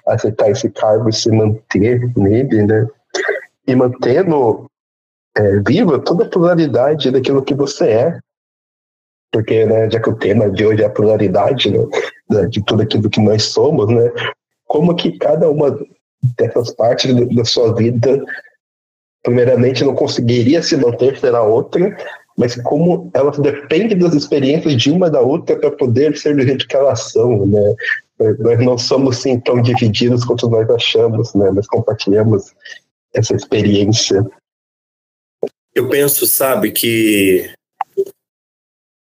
aceitar 0.07 0.49
esse 0.49 0.69
cargo 0.69 1.09
e 1.09 1.13
se 1.13 1.29
manter 1.31 2.11
nele, 2.15 2.63
né, 2.65 2.87
e 3.67 3.75
mantendo 3.75 4.65
é, 5.37 5.59
viva 5.59 5.99
toda 5.99 6.25
a 6.25 6.29
pluralidade 6.29 7.11
daquilo 7.11 7.43
que 7.43 7.53
você 7.53 7.89
é, 7.89 8.19
porque, 9.31 9.65
né, 9.65 9.89
já 9.91 9.99
que 9.99 10.09
o 10.09 10.15
tema 10.15 10.49
de 10.49 10.65
hoje 10.65 10.81
é 10.81 10.85
a 10.85 10.89
pluralidade 10.89 11.71
né, 12.29 12.45
de 12.47 12.63
tudo 12.63 12.81
aquilo 12.81 13.09
que 13.09 13.21
nós 13.21 13.43
somos, 13.43 13.87
né, 13.89 14.11
como 14.65 14.95
que 14.95 15.17
cada 15.17 15.49
uma 15.49 15.77
dessas 16.37 16.71
partes 16.71 17.13
da 17.35 17.45
sua 17.45 17.75
vida, 17.75 18.23
primeiramente, 19.23 19.83
não 19.83 19.93
conseguiria 19.93 20.63
se 20.63 20.75
manter 20.77 21.19
será 21.19 21.43
outra, 21.43 21.95
mas 22.39 22.55
como 22.61 23.11
elas 23.13 23.37
dependem 23.37 23.97
das 23.97 24.13
experiências 24.13 24.81
de 24.81 24.89
uma 24.89 25.09
da 25.09 25.19
outra 25.19 25.59
para 25.59 25.71
poder 25.71 26.17
ser 26.17 26.37
do 26.37 26.41
jeito 26.41 26.65
que 26.65 26.75
elas 26.75 27.11
são, 27.11 27.45
né? 27.45 27.75
Nós 28.39 28.59
não 28.65 28.77
somos 28.77 29.17
assim 29.17 29.37
tão 29.41 29.61
divididos 29.61 30.23
quanto 30.23 30.49
nós 30.49 30.69
achamos, 30.69 31.33
né? 31.33 31.51
Nós 31.51 31.67
compartilhamos 31.67 32.55
essa 33.13 33.35
experiência. 33.35 34.25
Eu 35.75 35.89
penso, 35.89 36.25
sabe, 36.25 36.71
que 36.71 37.51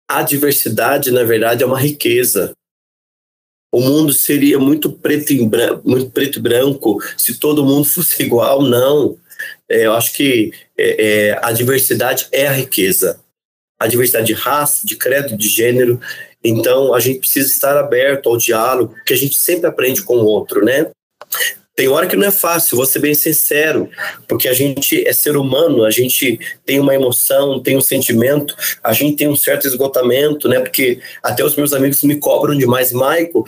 a 0.10 0.24
diversidade, 0.24 1.12
na 1.12 1.24
verdade, 1.24 1.62
é 1.62 1.68
uma 1.68 1.80
riqueza. 1.80 2.54
O 3.72 3.80
mundo 3.80 4.12
seria 4.12 4.58
muito 4.58 4.92
preto, 4.92 5.46
branco, 5.46 5.88
muito 5.88 6.10
preto 6.10 6.39
e 6.39 6.42
branco 6.42 6.98
se 7.15 7.39
todo 7.39 7.63
mundo 7.63 7.86
fosse 7.86 8.24
igual, 8.24 8.63
não. 8.63 9.20
É, 9.67 9.86
eu 9.86 9.93
acho 9.93 10.13
que 10.13 10.52
é, 10.78 11.30
é, 11.30 11.39
a 11.41 11.52
diversidade 11.52 12.28
é 12.32 12.47
a 12.47 12.52
riqueza. 12.52 13.19
A 13.80 13.88
diversidade 13.88 14.28
de 14.28 14.34
raça, 14.34 14.86
de 14.86 14.95
credo, 14.95 15.38
de 15.38 15.47
gênero. 15.47 15.99
Então, 16.43 16.93
a 16.93 16.99
gente 16.99 17.19
precisa 17.19 17.49
estar 17.49 17.78
aberto 17.78 18.30
ao 18.30 18.38
diálogo, 18.38 18.95
que 19.06 19.13
a 19.13 19.17
gente 19.17 19.38
sempre 19.38 19.67
aprende 19.67 20.02
com 20.02 20.17
o 20.17 20.25
outro, 20.25 20.63
né? 20.63 20.88
Tem 21.80 21.88
hora 21.88 22.08
que 22.08 22.17
não 22.17 22.28
é 22.28 22.32
fácil, 22.32 22.75
vou 22.75 22.86
ser 22.86 22.99
bem 22.99 23.13
sincero, 23.13 23.89
porque 24.28 24.49
a 24.49 24.54
gente 24.54 25.08
é 25.08 25.13
ser 25.13 25.38
humano, 25.38 25.86
a 25.86 25.89
gente 25.89 26.38
tem 26.65 26.78
uma 26.78 26.93
emoção, 26.93 27.58
tem 27.63 27.78
um 27.78 27.82
sentimento, 27.82 28.54
a 28.84 28.91
gente 28.91 29.15
tem 29.15 29.30
um 29.30 29.36
certo 29.36 29.65
esgotamento, 29.65 30.49
né? 30.49 30.60
Porque 30.60 30.99
até 31.23 31.41
os 31.41 31.56
meus 31.56 31.71
amigos 31.71 32.04
me 32.04 32.17
cobram 32.17 32.58
demais, 32.58 32.91
Maico, 32.91 33.45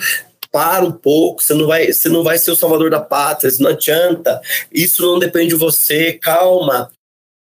para 0.51 0.85
um 0.85 0.91
pouco, 0.91 1.41
você 1.41 1.53
não 1.53 1.65
vai, 1.65 1.91
você 1.91 2.09
não 2.09 2.23
vai 2.23 2.37
ser 2.37 2.51
o 2.51 2.55
salvador 2.55 2.89
da 2.89 2.99
pátria, 2.99 3.47
isso 3.47 3.63
não 3.63 3.71
adianta, 3.71 4.41
isso 4.71 5.01
não 5.01 5.17
depende 5.17 5.49
de 5.49 5.55
você, 5.55 6.13
calma, 6.13 6.91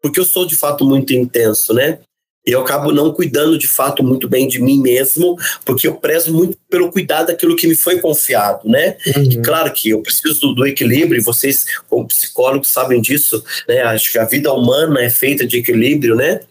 porque 0.01 0.19
eu 0.19 0.25
sou 0.25 0.45
de 0.45 0.55
fato 0.55 0.85
muito 0.85 1.13
intenso, 1.13 1.73
né? 1.73 1.99
E 2.45 2.51
eu 2.51 2.61
acabo 2.61 2.91
não 2.91 3.13
cuidando 3.13 3.57
de 3.57 3.67
fato 3.67 4.03
muito 4.03 4.27
bem 4.27 4.47
de 4.47 4.59
mim 4.59 4.81
mesmo, 4.81 5.37
porque 5.63 5.87
eu 5.87 5.95
prezo 5.95 6.33
muito 6.33 6.57
pelo 6.69 6.91
cuidado 6.91 7.27
daquilo 7.27 7.55
que 7.55 7.67
me 7.67 7.75
foi 7.75 7.99
confiado, 7.99 8.67
né? 8.67 8.97
Uhum. 9.15 9.23
E 9.23 9.41
claro 9.41 9.71
que 9.71 9.89
eu 9.89 10.01
preciso 10.01 10.39
do, 10.39 10.55
do, 10.55 10.65
equilíbrio, 10.65 11.19
e 11.19 11.23
vocês, 11.23 11.65
como 11.87 12.07
psicólogos, 12.07 12.67
sabem 12.67 12.99
disso, 12.99 13.43
né? 13.67 13.81
Acho 13.83 14.11
que 14.11 14.17
a 14.17 14.25
vida 14.25 14.51
humana 14.51 15.01
é 15.01 15.09
feita 15.09 15.45
de 15.45 15.59
equilíbrio, 15.59 16.15
né? 16.15 16.41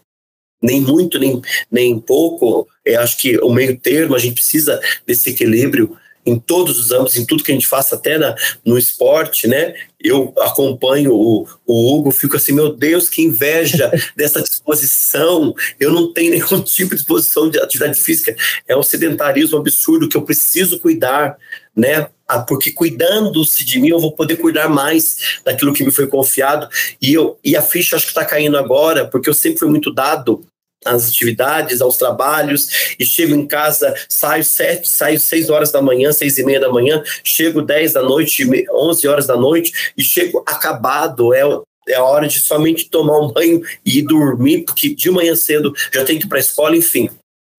Nem 0.63 0.81
muito, 0.81 1.19
nem, 1.19 1.43
nem 1.71 1.99
pouco. 1.99 2.69
Eu 2.85 3.01
acho 3.01 3.17
que 3.17 3.39
o 3.39 3.51
meio 3.53 3.77
termo, 3.77 4.15
a 4.15 4.19
gente 4.19 4.35
precisa 4.35 4.81
desse 5.05 5.31
equilíbrio 5.31 5.97
em 6.25 6.39
todos 6.39 6.79
os 6.79 6.93
âmbitos, 6.93 7.17
em 7.17 7.25
tudo 7.25 7.43
que 7.43 7.51
a 7.51 7.55
gente 7.55 7.67
faça, 7.67 7.95
até 7.95 8.19
na, 8.19 8.35
no 8.65 8.79
esporte, 8.79 9.47
né? 9.47 9.75
Eu 9.99 10.35
acompanho 10.39 11.13
o, 11.13 11.47
o 11.67 11.95
Hugo, 11.95 12.11
fico 12.11 12.37
assim, 12.37 12.53
meu 12.53 12.75
Deus, 12.75 13.09
que 13.09 13.23
inveja 13.23 13.91
dessa 14.17 14.43
disposição. 14.43 15.55
Eu 15.79 15.93
não 15.93 16.13
tenho 16.13 16.33
nenhum 16.33 16.61
tipo 16.63 16.91
de 16.91 16.97
disposição 16.97 17.49
de 17.49 17.59
atividade 17.59 17.99
física. 17.99 18.35
É 18.69 18.77
um 18.77 18.83
sedentarismo 18.83 19.59
absurdo 19.59 20.09
que 20.09 20.17
eu 20.17 20.23
preciso 20.23 20.79
cuidar, 20.79 21.37
né? 21.75 22.09
Ah, 22.29 22.41
porque 22.41 22.71
cuidando-se 22.71 23.65
de 23.65 23.81
mim, 23.81 23.89
eu 23.89 23.99
vou 23.99 24.13
poder 24.13 24.37
cuidar 24.37 24.69
mais 24.69 25.41
daquilo 25.45 25.73
que 25.73 25.85
me 25.85 25.91
foi 25.91 26.07
confiado. 26.07 26.69
E, 27.03 27.13
eu, 27.13 27.39
e 27.43 27.57
a 27.57 27.63
ficha 27.63 27.97
acho 27.97 28.07
que 28.07 28.13
está 28.13 28.25
caindo 28.25 28.57
agora, 28.57 29.07
porque 29.07 29.29
eu 29.29 29.35
sempre 29.35 29.59
fui 29.59 29.69
muito 29.69 29.93
dado 29.93 30.45
às 30.85 31.09
atividades, 31.09 31.81
aos 31.81 31.97
trabalhos, 31.97 32.95
e 32.99 33.05
chego 33.05 33.35
em 33.35 33.47
casa, 33.47 33.95
saio 34.09 34.45
sete, 34.45 34.89
saio 34.89 35.21
seis 35.21 35.51
horas 35.51 35.71
da 35.71 35.83
manhã, 35.83 36.13
seis 36.13 36.39
e 36.39 36.45
meia 36.45 36.61
da 36.61 36.71
manhã, 36.71 37.03
chego 37.23 37.63
dez 37.63 37.93
da 37.93 38.03
noite, 38.03 38.49
onze 38.73 39.07
horas 39.07 39.27
da 39.27 39.37
noite, 39.37 39.93
e 39.97 40.03
chego 40.03 40.43
acabado, 40.47 41.35
é, 41.35 41.43
é 41.89 41.95
a 41.97 42.05
hora 42.05 42.27
de 42.27 42.41
somente 42.41 42.89
tomar 42.89 43.21
um 43.21 43.33
banho 43.33 43.63
e 43.85 44.03
dormir, 44.03 44.65
porque 44.65 44.95
de 44.95 45.11
manhã 45.11 45.35
cedo 45.35 45.73
já 45.93 46.05
tenho 46.05 46.19
que 46.19 46.27
ir 46.27 46.29
para 46.29 46.39
a 46.39 46.41
escola, 46.41 46.77
enfim. 46.77 47.11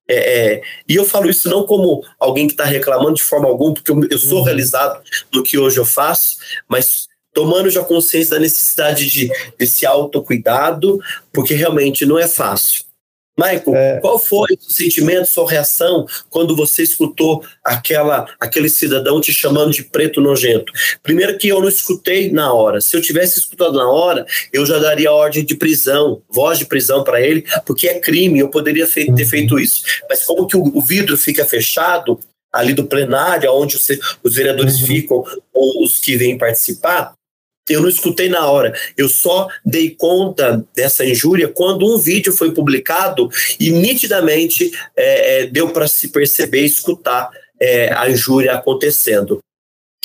É, 0.07 0.15
é, 0.15 0.61
e 0.89 0.95
eu 0.95 1.05
falo 1.05 1.29
isso 1.29 1.49
não 1.49 1.65
como 1.65 2.03
alguém 2.19 2.47
que 2.47 2.53
está 2.53 2.65
reclamando 2.65 3.13
de 3.13 3.23
forma 3.23 3.47
alguma, 3.47 3.73
porque 3.73 3.91
eu, 3.91 4.01
eu 4.09 4.17
sou 4.17 4.39
uhum. 4.39 4.43
realizado 4.43 5.01
no 5.31 5.43
que 5.43 5.57
hoje 5.57 5.77
eu 5.77 5.85
faço, 5.85 6.37
mas 6.67 7.07
tomando 7.33 7.69
já 7.69 7.83
consciência 7.83 8.35
da 8.35 8.41
necessidade 8.41 9.09
de, 9.09 9.31
desse 9.57 9.85
autocuidado, 9.85 10.99
porque 11.31 11.53
realmente 11.53 12.05
não 12.05 12.19
é 12.19 12.27
fácil. 12.27 12.83
Michael, 13.41 13.75
é... 13.75 13.99
qual 13.99 14.19
foi 14.19 14.49
o 14.53 14.71
sentimento, 14.71 15.25
sua 15.25 15.49
reação 15.49 16.05
quando 16.29 16.55
você 16.55 16.83
escutou 16.83 17.43
aquela, 17.63 18.27
aquele 18.39 18.69
cidadão 18.69 19.19
te 19.19 19.33
chamando 19.33 19.71
de 19.71 19.83
preto 19.83 20.21
nojento? 20.21 20.71
Primeiro 21.01 21.37
que 21.37 21.47
eu 21.47 21.59
não 21.59 21.67
escutei 21.67 22.31
na 22.31 22.53
hora. 22.53 22.79
Se 22.79 22.95
eu 22.95 23.01
tivesse 23.01 23.39
escutado 23.39 23.73
na 23.73 23.89
hora, 23.89 24.25
eu 24.53 24.65
já 24.65 24.77
daria 24.77 25.11
ordem 25.11 25.43
de 25.43 25.55
prisão, 25.55 26.21
voz 26.29 26.59
de 26.59 26.65
prisão 26.65 27.03
para 27.03 27.21
ele, 27.21 27.43
porque 27.65 27.87
é 27.87 27.99
crime, 27.99 28.39
eu 28.39 28.49
poderia 28.49 28.85
fe 28.85 29.05
ter 29.05 29.23
uhum. 29.23 29.29
feito 29.29 29.59
isso. 29.59 29.83
Mas 30.07 30.23
como 30.23 30.45
que 30.45 30.55
o, 30.55 30.63
o 30.77 30.81
vidro 30.81 31.17
fica 31.17 31.43
fechado 31.45 32.19
ali 32.51 32.73
do 32.73 32.85
plenário, 32.85 33.51
onde 33.53 33.75
os, 33.77 33.87
os 34.23 34.35
vereadores 34.35 34.81
uhum. 34.81 34.87
ficam, 34.87 35.23
ou 35.53 35.83
os 35.83 35.99
que 35.99 36.17
vêm 36.17 36.37
participar, 36.37 37.13
eu 37.69 37.81
não 37.81 37.89
escutei 37.89 38.27
na 38.27 38.49
hora, 38.49 38.73
eu 38.97 39.07
só 39.07 39.47
dei 39.65 39.91
conta 39.91 40.65
dessa 40.75 41.05
injúria 41.05 41.47
quando 41.47 41.85
um 41.85 41.97
vídeo 41.97 42.33
foi 42.33 42.51
publicado 42.51 43.29
e 43.59 43.71
nitidamente 43.71 44.71
é, 44.95 45.43
é, 45.43 45.45
deu 45.45 45.69
para 45.69 45.87
se 45.87 46.09
perceber, 46.09 46.61
escutar 46.61 47.29
é, 47.59 47.93
a 47.93 48.09
injúria 48.09 48.53
acontecendo. 48.53 49.39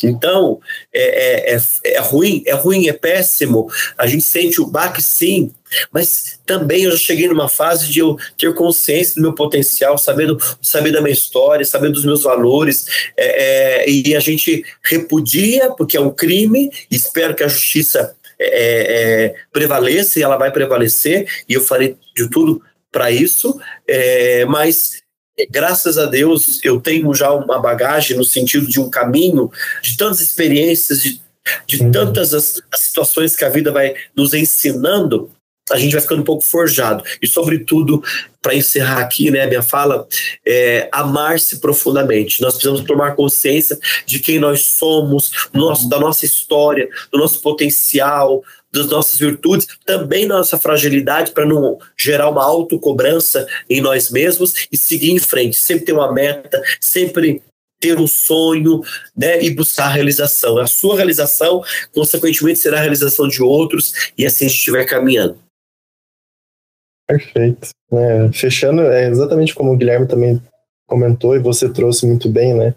Então, 0.02 0.60
é, 0.92 1.54
é, 1.54 1.56
é, 1.56 1.60
é, 1.94 2.00
ruim, 2.00 2.42
é 2.46 2.52
ruim, 2.52 2.86
é 2.86 2.92
péssimo. 2.92 3.70
A 3.96 4.06
gente 4.06 4.24
sente 4.24 4.60
o 4.60 4.66
baque, 4.66 5.02
sim, 5.02 5.54
mas 5.92 6.38
também 6.44 6.84
eu 6.84 6.92
já 6.92 6.96
cheguei 6.96 7.28
numa 7.28 7.48
fase 7.48 7.88
de 7.88 8.00
eu 8.00 8.16
ter 8.36 8.54
consciência 8.54 9.16
do 9.16 9.22
meu 9.22 9.34
potencial, 9.34 9.98
saber, 9.98 10.26
do, 10.26 10.38
saber 10.60 10.92
da 10.92 11.00
minha 11.00 11.12
história, 11.12 11.64
saber 11.64 11.90
dos 11.90 12.04
meus 12.04 12.22
valores, 12.22 12.86
é, 13.16 13.84
é, 13.84 13.90
e 13.90 14.14
a 14.14 14.20
gente 14.20 14.64
repudia, 14.82 15.70
porque 15.70 15.96
é 15.96 16.00
um 16.00 16.10
crime, 16.10 16.70
e 16.90 16.96
espero 16.96 17.34
que 17.34 17.44
a 17.44 17.48
justiça 17.48 18.14
é, 18.38 18.46
é, 18.48 19.34
prevaleça, 19.52 20.18
e 20.18 20.22
ela 20.22 20.36
vai 20.36 20.50
prevalecer, 20.50 21.26
e 21.48 21.54
eu 21.54 21.60
farei 21.60 21.96
de 22.14 22.28
tudo 22.28 22.62
para 22.90 23.10
isso, 23.10 23.60
mas 24.48 25.02
graças 25.50 25.98
a 25.98 26.06
Deus, 26.06 26.60
eu 26.64 26.80
tenho 26.80 27.12
já 27.14 27.30
uma 27.32 27.58
bagagem 27.58 28.16
no 28.16 28.24
sentido 28.24 28.66
de 28.66 28.80
um 28.80 28.88
caminho, 28.88 29.50
de 29.82 29.96
tantas 29.96 30.20
experiências, 30.20 31.02
de, 31.02 31.20
de 31.66 31.82
uhum. 31.82 31.90
tantas 31.90 32.32
as, 32.32 32.62
as, 32.72 32.80
situações 32.80 33.36
que 33.36 33.44
a 33.44 33.50
vida 33.50 33.70
vai 33.70 33.94
nos 34.16 34.32
ensinando, 34.32 35.30
a 35.70 35.78
gente 35.78 35.92
vai 35.92 36.00
ficando 36.00 36.20
um 36.20 36.24
pouco 36.24 36.44
forjado. 36.44 37.02
E, 37.20 37.26
sobretudo, 37.26 38.02
para 38.40 38.54
encerrar 38.54 39.00
aqui 39.00 39.30
né, 39.30 39.46
minha 39.46 39.62
fala, 39.62 40.06
é, 40.46 40.88
amar-se 40.92 41.58
profundamente. 41.58 42.40
Nós 42.40 42.54
precisamos 42.54 42.82
tomar 42.82 43.16
consciência 43.16 43.76
de 44.04 44.20
quem 44.20 44.38
nós 44.38 44.64
somos, 44.64 45.48
nosso, 45.52 45.88
da 45.88 45.98
nossa 45.98 46.24
história, 46.24 46.88
do 47.10 47.18
nosso 47.18 47.40
potencial, 47.40 48.44
das 48.72 48.86
nossas 48.86 49.18
virtudes, 49.18 49.66
também 49.84 50.26
nossa 50.26 50.58
fragilidade, 50.58 51.32
para 51.32 51.46
não 51.46 51.78
gerar 51.96 52.28
uma 52.28 52.44
autocobrança 52.44 53.46
em 53.68 53.80
nós 53.80 54.10
mesmos 54.10 54.68
e 54.70 54.76
seguir 54.76 55.10
em 55.10 55.18
frente. 55.18 55.56
Sempre 55.56 55.86
ter 55.86 55.92
uma 55.92 56.12
meta, 56.12 56.62
sempre 56.80 57.42
ter 57.80 57.98
um 57.98 58.06
sonho 58.06 58.80
né, 59.16 59.42
e 59.42 59.50
buscar 59.50 59.86
a 59.86 59.90
realização. 59.90 60.58
A 60.58 60.66
sua 60.66 60.96
realização, 60.96 61.62
consequentemente, 61.92 62.58
será 62.58 62.78
a 62.78 62.80
realização 62.80 63.28
de 63.28 63.42
outros 63.42 64.12
e 64.16 64.24
assim 64.24 64.46
a 64.46 64.48
gente 64.48 64.58
estiver 64.58 64.84
caminhando. 64.84 65.45
Perfeito. 67.06 67.68
É, 67.92 68.32
fechando, 68.32 68.82
é 68.82 69.08
exatamente 69.08 69.54
como 69.54 69.72
o 69.72 69.76
Guilherme 69.76 70.06
também 70.06 70.42
comentou 70.86 71.36
e 71.36 71.40
você 71.40 71.68
trouxe 71.68 72.06
muito 72.06 72.28
bem, 72.28 72.54
né? 72.54 72.74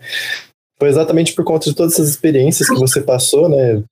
Foi 0.77 0.89
exatamente 0.89 1.33
por 1.33 1.43
conta 1.43 1.69
de 1.69 1.75
todas 1.75 1.93
essas 1.93 2.09
experiências 2.09 2.69
que 2.69 2.75
você 2.75 3.01
passou, 3.01 3.49
né? 3.49 3.83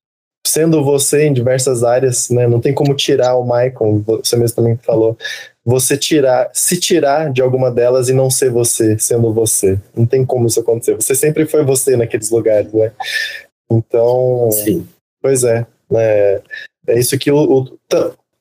Sendo 0.46 0.84
você 0.84 1.26
em 1.26 1.34
diversas 1.34 1.84
áreas, 1.84 2.30
né? 2.30 2.48
Não 2.48 2.62
tem 2.62 2.74
como 2.74 2.96
tirar 2.96 3.36
o 3.36 3.44
Michael, 3.44 4.04
você 4.06 4.38
mesmo 4.38 4.56
também 4.56 4.78
falou. 4.78 5.18
Você 5.66 5.98
tirar, 5.98 6.50
se 6.54 6.80
tirar 6.80 7.32
de 7.32 7.42
alguma 7.42 7.70
delas 7.70 8.08
e 8.08 8.14
não 8.14 8.30
ser 8.30 8.50
você, 8.50 8.98
sendo 8.98 9.34
você. 9.34 9.78
Não 9.94 10.06
tem 10.06 10.26
como 10.26 10.48
isso 10.48 10.62
acontecer. 10.62 10.96
Você 10.96 11.14
sempre 11.14 11.46
foi 11.46 11.66
você 11.66 11.98
naqueles 11.98 12.30
lugares, 12.30 12.72
né? 12.72 12.92
Então, 13.70 14.50
Sim. 14.52 14.88
pois 15.22 15.44
é, 15.44 15.68
né? 15.92 16.42
É 16.88 16.98
isso 16.98 17.18
que 17.18 17.30
o, 17.30 17.38
o 17.38 17.78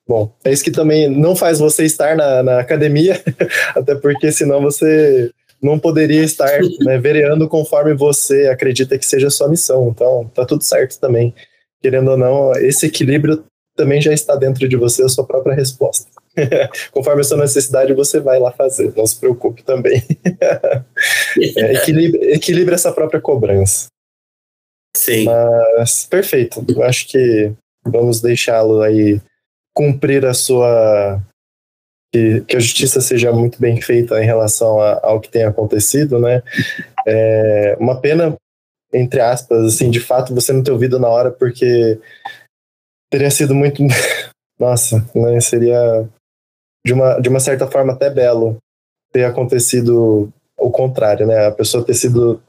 Bom, 0.09 0.33
é 0.45 0.53
isso 0.53 0.63
que 0.63 0.71
também 0.71 1.09
não 1.09 1.35
faz 1.35 1.59
você 1.59 1.85
estar 1.85 2.17
na, 2.17 2.43
na 2.43 2.61
academia, 2.61 3.21
até 3.75 3.95
porque 3.97 4.31
senão 4.31 4.61
você 4.61 5.31
não 5.61 5.79
poderia 5.79 6.23
estar 6.23 6.61
né, 6.81 6.99
vereando 6.99 7.49
conforme 7.49 7.95
você 7.95 8.47
acredita 8.49 8.99
que 8.99 9.07
seja 9.07 9.27
a 9.27 9.31
sua 9.31 9.49
missão. 9.49 9.89
Então, 9.89 10.31
tá 10.35 10.45
tudo 10.45 10.63
certo 10.63 11.01
também. 11.01 11.35
Querendo 11.83 12.13
ou 12.13 12.17
não, 12.17 12.53
esse 12.53 12.87
equilíbrio 12.87 13.45
também 13.75 14.01
já 14.01 14.13
está 14.13 14.37
dentro 14.37 14.69
de 14.69 14.77
você, 14.77 15.03
a 15.03 15.09
sua 15.09 15.27
própria 15.27 15.55
resposta. 15.55 16.07
conforme 16.93 17.21
a 17.23 17.25
sua 17.25 17.39
necessidade, 17.39 17.93
você 17.95 18.21
vai 18.21 18.39
lá 18.39 18.53
fazer. 18.53 18.93
Não 18.97 19.07
se 19.07 19.19
preocupe 19.19 19.63
também. 19.63 20.03
é, 21.57 21.73
essa 22.75 22.93
própria 22.93 23.21
cobrança. 23.21 23.89
Sim. 24.97 25.25
Mas, 25.25 26.07
perfeito. 26.07 26.65
Eu 26.69 26.83
acho 26.83 27.09
que 27.09 27.53
vamos 27.85 28.21
deixá-lo 28.21 28.81
aí 28.81 29.21
cumprir 29.77 30.25
a 30.25 30.33
sua. 30.33 31.23
Que, 32.13 32.41
que, 32.43 32.57
a 32.57 32.61
justiça 32.61 33.01
seja 33.03 33.31
muito 33.31 33.61
bem 33.61 33.81
feita 33.83 34.23
em 34.23 34.25
relação 34.25 34.81
a, 34.81 35.01
ao 35.03 35.21
que 35.21 35.29
tem 35.29 35.45
acontecido, 35.45 36.19
né? 36.19 36.43
É 37.07 37.77
uma 37.79 38.01
pena, 38.01 38.35
entre 38.93 39.21
aspas, 39.21 39.75
assim, 39.75 39.91
de 39.91 40.01
fato, 40.01 40.35
você 40.35 40.53
não 40.53 40.63
ter 40.63 40.71
ouvido 40.71 40.99
na 40.99 41.09
hora, 41.09 41.31
porque 41.31 42.01
teria 43.11 43.31
sido 43.31 43.55
muito. 43.55 43.83
Nossa, 44.59 45.07
né? 45.15 45.39
Seria 45.41 46.09
de 46.87 46.95
uma, 46.95 47.21
de 47.21 47.29
uma 47.29 47.41
certa 47.41 47.67
forma 47.67 47.93
até 47.93 48.09
belo 48.09 48.57
ter 49.13 49.25
acontecido 49.25 50.33
o 50.59 50.71
contrário, 50.71 51.27
né? 51.27 51.47
A 51.47 51.53
pessoa 51.53 51.85
ter 51.85 51.95
sido 51.95 52.41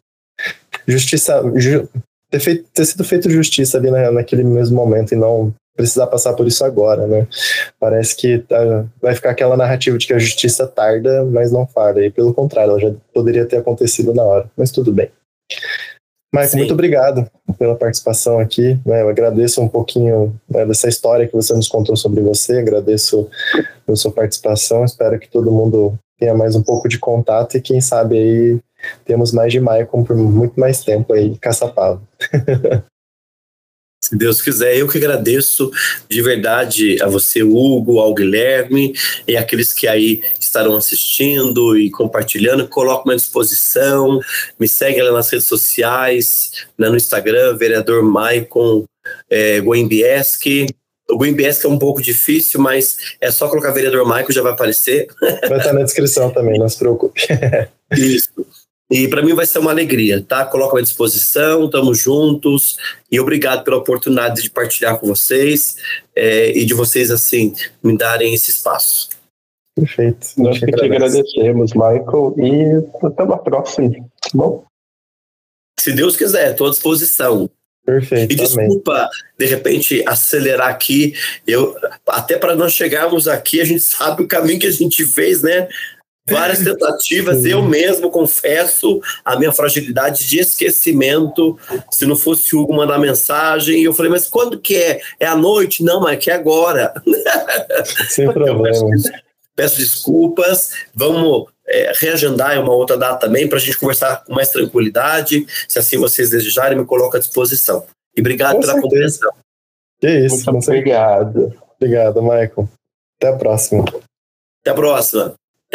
justiça. 0.88 1.42
Ju, 1.56 1.90
ter, 2.32 2.40
feito, 2.40 2.70
ter 2.74 2.86
sido 2.86 3.04
feito 3.04 3.30
justiça 3.30 3.78
ali 3.78 3.92
na, 3.92 4.12
naquele 4.12 4.46
mesmo 4.46 4.78
momento 4.78 5.14
e 5.14 5.18
não 5.18 5.54
precisar 5.78 6.08
passar 6.08 6.34
por 6.34 6.48
isso 6.48 6.66
agora, 6.66 7.06
né? 7.08 7.28
Parece 7.80 8.16
que 8.18 8.40
tá, 8.40 8.86
vai 9.00 9.16
ficar 9.16 9.30
aquela 9.30 9.56
narrativa 9.56 9.98
de 9.98 10.08
que 10.08 10.14
a 10.14 10.20
justiça 10.20 10.68
tarda, 10.68 11.24
mas 11.24 11.52
não 11.52 11.68
falha. 11.68 12.06
E 12.06 12.10
pelo 12.10 12.34
contrário, 12.34 12.72
ela 12.72 12.80
já 12.80 12.92
poderia 13.14 13.46
ter 13.46 13.58
acontecido 13.58 14.14
na 14.14 14.24
hora. 14.24 14.52
Mas 14.58 14.72
tudo 14.72 14.92
bem. 14.92 15.10
Marco, 16.34 16.58
muito 16.58 16.74
obrigado 16.74 17.30
pela 17.58 17.76
participação 17.76 18.40
aqui. 18.40 18.78
Né? 18.86 19.02
Eu 19.02 19.10
agradeço 19.10 19.62
um 19.62 19.68
pouquinho 19.68 20.36
né, 20.50 20.66
dessa 20.66 20.90
história 20.90 21.28
que 21.28 21.34
você 21.34 21.54
nos 21.54 21.68
contou 21.68 21.96
sobre 21.96 22.22
você. 22.22 22.58
Agradeço 22.58 23.30
a 23.88 23.96
sua 23.96 24.12
participação. 24.12 24.84
Espero 24.84 25.18
que 25.20 25.30
todo 25.30 25.52
mundo 25.52 25.98
tenha 26.20 26.34
mais 26.34 26.56
um 26.56 26.64
pouco 26.64 26.90
de 26.90 27.00
contato 27.00 27.56
e 27.56 27.62
quem 27.62 27.80
sabe 27.80 28.18
aí 28.18 28.60
temos 29.06 29.32
mais 29.32 29.52
de 29.52 29.60
Maicon 29.60 30.04
por 30.04 30.16
muito 30.16 30.60
mais 30.60 30.84
tempo 30.84 31.14
aí, 31.14 31.38
caçapava. 31.38 32.02
Se 34.00 34.16
Deus 34.16 34.42
quiser, 34.42 34.78
eu 34.78 34.88
que 34.88 34.98
agradeço 34.98 35.72
de 36.08 36.22
verdade 36.22 37.02
a 37.02 37.08
você, 37.08 37.42
Hugo, 37.42 38.00
ao 38.00 38.14
Guilherme 38.14 38.94
e 39.28 39.36
aqueles 39.36 39.74
que 39.74 39.88
aí 39.88 40.22
estarão 40.40 40.76
assistindo 40.76 41.78
e 41.78 41.90
compartilhando. 41.90 42.68
Coloco 42.68 43.10
à 43.10 43.16
disposição, 43.16 44.20
me 44.60 44.68
segue 44.68 45.02
lá 45.02 45.12
nas 45.12 45.30
redes 45.30 45.48
sociais, 45.48 46.52
né, 46.78 46.90
no 46.90 46.96
Instagram, 46.96 47.58
vereador 47.58 48.04
Maicon 48.04 48.86
é, 49.30 49.60
Goimbieski. 49.62 50.68
O 51.10 51.18
Goimbieski 51.18 51.66
é 51.66 51.70
um 51.70 51.80
pouco 51.80 52.02
difícil, 52.02 52.62
mas 52.62 52.98
é 53.20 53.32
só 53.32 53.50
colocar 53.50 53.72
vereador 53.72 54.06
Maicon, 54.06 54.32
já 54.32 54.44
vai 54.44 54.52
aparecer. 54.52 55.08
Vai 55.50 55.58
estar 55.58 55.74
na 55.74 55.84
descrição 55.84 56.30
também, 56.30 56.60
não 56.60 56.70
se 56.70 56.78
preocupe. 56.78 57.22
Isso. 57.92 58.30
E 58.90 59.08
para 59.08 59.22
mim 59.22 59.34
vai 59.34 59.46
ser 59.46 59.60
uma 59.60 59.72
alegria, 59.72 60.24
tá? 60.24 60.46
Coloco 60.46 60.78
à 60.78 60.82
disposição, 60.82 61.66
estamos 61.66 62.00
juntos 62.00 62.78
e 63.12 63.20
obrigado 63.20 63.64
pela 63.64 63.78
oportunidade 63.78 64.42
de 64.42 64.50
partilhar 64.50 64.98
com 64.98 65.08
vocês 65.08 65.76
é, 66.16 66.58
e 66.58 66.66
de 66.66 66.74
vocês, 66.74 67.12
assim, 67.12 67.54
me 67.84 67.98
darem 67.98 68.34
esse 68.34 68.50
espaço. 68.50 69.10
Perfeito. 69.76 70.28
Nós 70.38 70.58
que 70.58 70.72
te 70.72 70.86
agradecemos, 70.86 71.74
Michael, 71.74 72.36
e 72.38 73.06
até 73.06 73.24
uma 73.24 73.38
próxima, 73.38 73.92
tá 73.92 74.30
bom? 74.34 74.66
Se 75.80 75.92
Deus 75.92 76.16
quiser, 76.16 76.52
estou 76.52 76.68
à 76.68 76.70
disposição. 76.72 77.50
Perfeito. 77.86 78.34
E 78.34 78.36
desculpa, 78.36 79.10
de 79.38 79.46
repente, 79.46 80.04
acelerar 80.06 80.70
aqui. 80.70 81.14
Eu, 81.46 81.76
até 82.08 82.38
para 82.38 82.56
nós 82.56 82.74
chegarmos 82.74 83.28
aqui, 83.28 83.62
a 83.62 83.66
gente 83.66 83.80
sabe 83.82 84.24
o 84.24 84.28
caminho 84.28 84.60
que 84.60 84.68
a 84.68 84.72
gente 84.72 85.06
fez, 85.06 85.42
né? 85.42 85.70
Várias 86.30 86.60
tentativas, 86.60 87.46
eu 87.46 87.62
mesmo 87.62 88.12
confesso 88.12 89.02
a 89.24 89.38
minha 89.38 89.52
fragilidade 89.52 90.28
de 90.28 90.40
esquecimento. 90.40 91.58
Se 91.90 92.06
não 92.06 92.16
fosse 92.16 92.56
o 92.56 92.60
Hugo 92.60 92.76
mandar 92.76 93.00
mensagem, 93.00 93.82
eu 93.82 93.94
falei, 93.94 94.12
mas 94.12 94.28
quando 94.28 94.60
que 94.60 94.76
é? 94.76 95.00
É 95.20 95.26
à 95.26 95.36
noite? 95.36 95.84
Não, 95.84 96.02
mas 96.02 96.14
é 96.14 96.18
que 96.18 96.30
é 96.30 96.34
agora. 96.34 96.94
Sem 98.10 98.32
problema. 98.32 98.74
Peço 99.56 99.78
desculpas. 99.78 100.72
Vamos 100.94 101.48
é, 101.66 101.94
reagendar 101.96 102.56
em 102.56 102.60
uma 102.60 102.74
outra 102.74 102.98
data 102.98 103.26
também 103.26 103.48
para 103.48 103.58
a 103.58 103.62
gente 103.62 103.78
conversar 103.78 104.24
com 104.26 104.34
mais 104.34 104.50
tranquilidade. 104.50 105.46
Se 105.68 105.80
assim 105.80 105.98
vocês 105.98 106.30
desejarem, 106.30 106.78
me 106.78 106.86
coloco 106.86 107.16
à 107.16 107.20
disposição. 107.20 107.86
E 108.16 108.20
obrigado 108.20 108.56
Com 108.56 108.62
pela 108.62 108.74
certeza. 108.74 108.90
compreensão. 108.90 109.32
Que 110.00 110.10
isso. 110.26 110.52
Muito 110.52 110.68
obrigado. 110.68 111.54
Obrigado, 111.76 112.22
Michael. 112.22 112.70
Até 113.18 113.30
a 113.30 113.36
próxima. 113.36 113.86
Até 114.62 114.72
a 114.72 114.74
próxima. 114.74 115.34